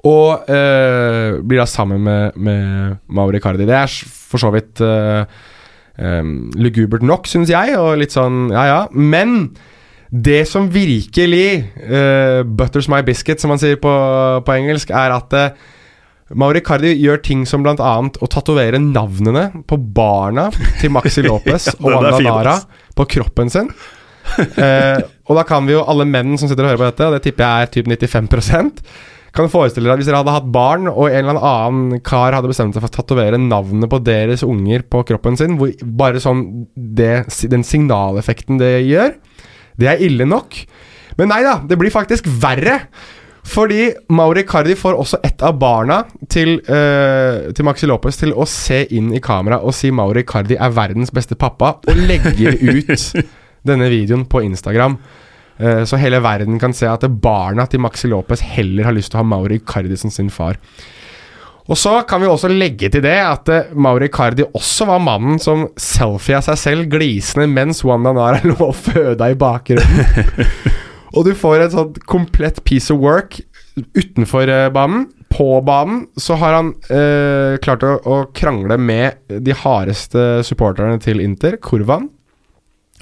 Og 0.07 0.51
eh, 0.51 1.39
blir 1.43 1.63
da 1.63 1.71
sammen 1.71 2.03
med, 2.03 2.35
med 2.35 2.99
Mauro 3.07 3.39
Icardi. 3.39 3.67
Det 3.67 3.79
er 3.79 3.95
for 4.11 4.43
så 4.43 4.51
vidt 4.55 4.83
eh, 4.83 5.23
em, 5.99 6.51
lugubert 6.57 7.05
nok, 7.07 7.29
syns 7.31 7.53
jeg, 7.53 7.77
og 7.79 7.97
litt 8.01 8.15
sånn 8.15 8.51
ja 8.55 8.67
ja. 8.69 8.83
Men 8.93 9.55
det 10.11 10.45
som 10.49 10.69
virkelig 10.71 11.49
eh, 11.83 12.43
butters 12.47 12.89
my 12.89 13.03
biscuit, 13.07 13.41
som 13.43 13.51
man 13.53 13.61
sier 13.61 13.79
på, 13.83 13.93
på 14.47 14.55
engelsk, 14.55 14.93
er 14.95 15.15
at 15.17 15.35
uh, 15.35 15.75
Mauri 16.35 16.63
Cardi 16.65 16.95
gjør 16.95 17.21
ting 17.23 17.45
som 17.47 17.63
bl.a. 17.63 17.75
å 17.77 18.31
tatovere 18.31 18.81
navnene 18.83 19.49
på 19.67 19.79
barna 19.79 20.49
til 20.81 20.91
Maxi 20.95 21.23
Lopez 21.27 21.69
og 21.77 21.91
den 21.91 21.99
er 21.99 22.17
Wanda 22.17 22.25
Nara 22.31 22.57
på 22.97 23.09
kroppen 23.17 23.53
sin. 23.53 23.71
Eh, 24.27 24.99
og 25.31 25.37
da 25.39 25.45
kan 25.47 25.63
vi 25.69 25.71
jo, 25.71 25.85
alle 25.87 26.03
menn 26.11 26.33
som 26.35 26.49
sitter 26.51 26.67
og 26.67 26.73
hører 26.73 26.81
på 26.81 26.87
dette, 26.89 27.07
og 27.07 27.13
det 27.15 27.21
tipper 27.23 27.45
jeg 27.45 27.63
er 27.63 27.69
typ 27.77 27.91
95 28.11 28.81
kan 29.37 29.46
du 29.46 29.53
forestille 29.53 29.90
deg 29.90 30.01
hvis 30.01 30.09
dere 30.09 30.22
hadde 30.22 30.33
hatt 30.33 30.49
barn, 30.53 30.88
og 30.88 31.11
en 31.11 31.29
eller 31.29 31.44
annen 31.44 32.01
kar 32.05 32.33
hadde 32.33 32.49
bestemt 32.51 32.77
seg 32.77 32.83
for 32.85 32.88
å 32.88 32.96
tatovere 32.96 33.40
navnet 33.40 33.90
på 33.92 34.01
deres 34.05 34.44
unger 34.46 34.87
på 34.88 35.03
kroppen 35.11 35.37
sin, 35.37 35.59
hvor 35.61 35.75
bare 36.01 36.22
sånn 36.22 36.46
det, 36.75 37.27
Den 37.53 37.66
signaleffekten 37.66 38.61
det 38.62 38.72
gjør, 38.88 39.12
det 39.77 39.92
er 39.92 40.03
ille 40.07 40.25
nok. 40.29 40.57
Men 41.20 41.33
nei 41.33 41.42
da, 41.44 41.59
det 41.68 41.79
blir 41.81 41.92
faktisk 41.92 42.29
verre. 42.40 42.81
Fordi 43.46 43.92
Mauri 44.11 44.42
Cardi 44.49 44.75
får 44.75 44.96
også 44.99 45.20
ett 45.22 45.42
av 45.46 45.55
barna 45.61 46.01
til, 46.33 46.57
uh, 46.66 47.53
til 47.55 47.66
Maxi 47.68 47.87
Lopez 47.87 48.18
til 48.18 48.33
å 48.35 48.46
se 48.51 48.81
inn 48.96 49.12
i 49.14 49.22
kamera 49.22 49.61
og 49.62 49.77
si 49.77 49.92
Mauri 49.94 50.25
Cardi 50.27 50.59
er 50.59 50.75
verdens 50.75 51.14
beste 51.14 51.38
pappa, 51.38 51.77
og 51.87 52.03
legger 52.09 52.59
ut 52.59 53.07
denne 53.68 53.90
videoen 53.92 54.27
på 54.27 54.42
Instagram. 54.49 54.99
Eh, 55.59 55.83
så 55.88 55.99
hele 56.01 56.21
verden 56.25 56.61
kan 56.61 56.75
se 56.77 56.88
at 56.90 57.07
barna 57.23 57.66
til 57.71 57.81
Maxi 57.85 58.11
Lopez 58.12 58.45
heller 58.45 58.88
har 58.88 58.97
lyst 58.97 59.12
til 59.12 59.21
å 59.21 59.25
ha 59.25 59.31
Mauri 59.31 59.61
Cardi 59.64 59.97
som 59.99 60.12
sin 60.12 60.31
far. 60.33 60.61
Og 61.66 61.79
så 61.79 61.97
kan 62.07 62.23
vi 62.23 62.29
også 62.31 62.51
legge 62.53 62.90
til 62.95 63.03
det 63.03 63.16
at 63.19 63.51
eh, 63.51 63.73
Mauri 63.75 64.09
Cardi 64.12 64.47
også 64.47 64.87
var 64.90 65.03
mannen 65.03 65.40
som 65.42 65.66
selfia 65.81 66.42
seg 66.45 66.61
selv 66.61 66.90
glisende 66.92 67.49
mens 67.51 67.83
Wanda 67.87 68.12
Nara 68.14 68.42
lå 68.47 68.59
og 68.69 68.77
føda 68.79 69.33
i 69.33 69.38
bakgrunnen. 69.38 70.47
og 71.16 71.27
du 71.27 71.35
får 71.35 71.64
et 71.64 71.75
sånt 71.75 72.01
komplett 72.07 72.62
piece 72.69 72.92
of 72.95 73.03
work 73.03 73.40
utenfor 73.97 74.53
eh, 74.53 74.69
banen. 74.75 75.09
På 75.37 75.59
banen 75.66 76.05
så 76.23 76.37
har 76.38 76.55
han 76.55 76.71
eh, 76.87 77.59
klart 77.64 77.83
å, 77.85 77.97
å 77.99 78.21
krangle 78.37 78.79
med 78.79 79.27
de 79.42 79.57
hardeste 79.57 80.45
supporterne 80.47 81.01
til 81.03 81.21
Inter, 81.25 81.59
Kurvan. 81.59 82.07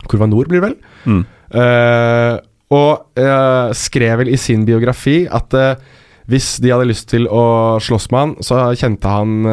Kurvan 0.08 0.32
Nord, 0.32 0.48
blir 0.48 0.62
det 0.62 0.70
vel. 0.70 0.78
Mm. 1.04 1.22
Eh, 1.54 2.38
og 2.74 3.20
uh, 3.20 3.74
skrev 3.76 4.22
vel 4.22 4.32
i 4.34 4.40
sin 4.40 4.64
biografi 4.66 5.24
at 5.30 5.54
uh, 5.58 6.00
hvis 6.30 6.56
de 6.64 6.72
hadde 6.72 6.88
lyst 6.88 7.10
til 7.12 7.28
å 7.28 7.76
slåss 7.84 8.08
med 8.08 8.22
han, 8.22 8.30
så 8.40 8.62
kjente 8.80 9.10
han 9.12 9.44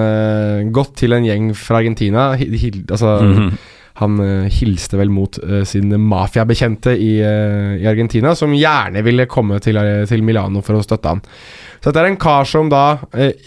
godt 0.72 0.94
til 1.02 1.12
en 1.12 1.26
gjeng 1.28 1.50
fra 1.52 1.82
Argentina. 1.82 2.30
Hil, 2.40 2.54
hi, 2.56 2.70
altså, 2.90 3.18
-hmm. 3.20 3.50
Han 4.02 4.48
hilste 4.48 4.98
vel 4.98 5.10
mot 5.10 5.38
uh, 5.44 5.64
sin 5.64 5.92
mafiabekjente 6.00 6.96
i, 6.96 7.20
i 7.82 7.86
Argentina, 7.86 8.34
som 8.36 8.54
gjerne 8.54 9.04
ville 9.04 9.26
komme 9.26 9.60
til, 9.60 9.76
til 10.08 10.24
Milano 10.24 10.62
for 10.62 10.80
å 10.80 10.82
støtte 10.82 11.10
han. 11.10 11.22
Så 11.84 11.92
dette 11.92 12.00
er 12.00 12.06
en 12.06 12.18
kar 12.18 12.46
som 12.46 12.70
da 12.70 12.98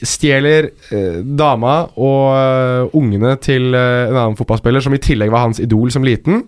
stjeler 0.02 0.68
dama 1.24 1.88
og 1.96 2.94
ungene 2.94 3.36
til 3.40 3.74
en 3.74 4.16
annen 4.16 4.36
fotballspiller, 4.36 4.80
som 4.80 4.94
i 4.94 4.98
tillegg 4.98 5.30
var 5.30 5.48
hans 5.48 5.60
idol 5.60 5.90
som 5.90 6.04
liten. 6.04 6.44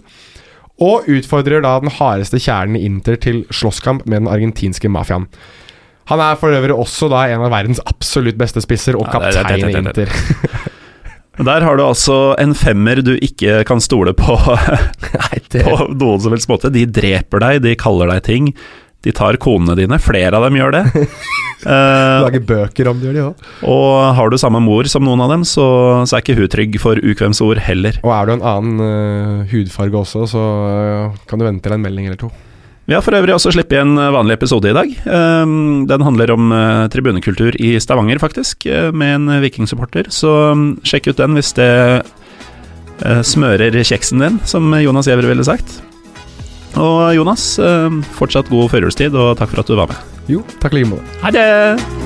Og 0.83 1.07
utfordrer 1.09 1.63
da 1.65 1.79
den 1.81 1.89
hardeste 1.91 2.37
kjernen 2.43 2.77
i 2.77 2.85
Inter 2.85 3.17
til 3.17 3.45
slåsskamp 3.55 4.05
med 4.07 4.23
den 4.25 4.29
argentinske 4.29 4.91
mafiaen. 4.93 5.27
Han 6.11 6.21
er 6.23 6.37
for 6.39 6.53
øvrig 6.55 6.75
også 6.77 7.09
da 7.11 7.25
en 7.33 7.43
av 7.43 7.51
verdens 7.51 7.81
absolutt 7.89 8.37
beste 8.39 8.61
spisser, 8.63 8.95
og 8.95 9.09
Ja, 9.09 9.19
det- 9.19 9.33
det- 9.33 9.45
kaptein 9.45 9.69
i 9.69 9.73
det- 9.73 9.85
det- 9.85 9.95
det- 9.95 10.09
Inter. 11.37 11.45
Der 11.45 11.61
har 11.61 11.77
du 11.77 11.83
altså 11.85 12.35
en 12.41 12.55
femmer 12.55 13.03
du 13.05 13.17
ikke 13.21 13.65
kan 13.69 13.81
stole 13.81 14.15
på 14.17 14.37
Nei, 15.17 15.41
det 15.53 15.65
på 15.67 15.89
noen 15.93 16.21
som 16.21 16.33
helst 16.33 16.49
måte. 16.49 16.71
De 16.73 16.87
dreper 16.87 17.41
deg, 17.41 17.63
de 17.63 17.75
kaller 17.77 18.07
deg 18.09 18.23
ting. 18.25 18.55
De 19.07 19.13
tar 19.15 19.39
konene 19.39 19.77
dine. 19.79 19.99
Flere 20.03 20.35
av 20.35 20.49
dem 20.49 20.57
gjør 20.59 20.75
det. 20.75 20.83
Uh, 21.63 22.23
lager 22.27 22.43
bøker 22.49 22.91
om 22.91 22.99
det, 22.99 23.07
gjør 23.07 23.15
de 23.17 23.23
òg. 23.29 23.45
og 23.71 23.93
har 24.19 24.33
du 24.33 24.39
samme 24.41 24.61
mor 24.65 24.89
som 24.91 25.07
noen 25.07 25.23
av 25.23 25.31
dem, 25.31 25.45
så, 25.47 25.67
så 26.09 26.19
er 26.19 26.25
ikke 26.25 26.37
hun 26.41 26.51
trygg 26.51 26.81
for 26.83 26.99
ukvemsord 26.99 27.63
heller. 27.63 28.01
Og 28.03 28.11
er 28.17 28.27
du 28.27 28.35
en 28.35 28.45
annen 28.51 28.83
uh, 28.83 29.47
hudfarge 29.53 30.03
også, 30.03 30.27
så 30.35 30.43
uh, 30.43 31.23
kan 31.31 31.39
du 31.39 31.47
vente 31.47 31.63
til 31.63 31.77
en 31.77 31.87
melding 31.87 32.11
eller 32.11 32.19
to. 32.27 32.33
Vi 32.87 32.95
har 32.95 33.03
for 33.03 33.15
øvrig 33.19 33.35
også 33.35 33.51
sluppet 33.55 33.81
en 33.81 33.95
vanlig 34.15 34.37
episode 34.37 34.71
i 34.71 34.75
dag. 34.75 34.91
Um, 35.07 35.87
Den 35.91 36.07
handler 36.07 36.35
om 36.35 36.51
uh, 36.55 36.87
tribunekultur 36.91 37.59
i 37.63 37.77
Stavanger, 37.83 38.19
faktisk, 38.23 38.67
med 38.95 39.21
en 39.21 39.41
vikingsupporter. 39.43 40.11
Så 40.15 40.35
um, 40.51 40.69
sjekk 40.87 41.13
ut 41.13 41.23
den 41.23 41.39
hvis 41.39 41.55
det 41.59 41.71
smører 43.29 43.75
kjeksen 43.85 44.23
din, 44.23 44.39
som 44.49 44.73
Jonas 44.81 45.05
Giæver 45.11 45.29
ville 45.29 45.45
sagt. 45.45 45.83
Og 46.77 47.15
Jonas, 47.17 47.47
uh, 47.63 47.89
fortsatt 48.19 48.51
god 48.53 48.71
førjulstid, 48.75 49.17
og 49.17 49.37
takk 49.41 49.55
for 49.55 49.65
at 49.65 49.73
du 49.73 49.79
var 49.79 49.93
med. 49.93 50.19
Jo, 50.31 50.45
takk 50.61 50.77
i 50.77 50.83
like 50.83 50.93
måte. 50.93 51.23
Ha 51.23 51.33
det! 51.35 52.06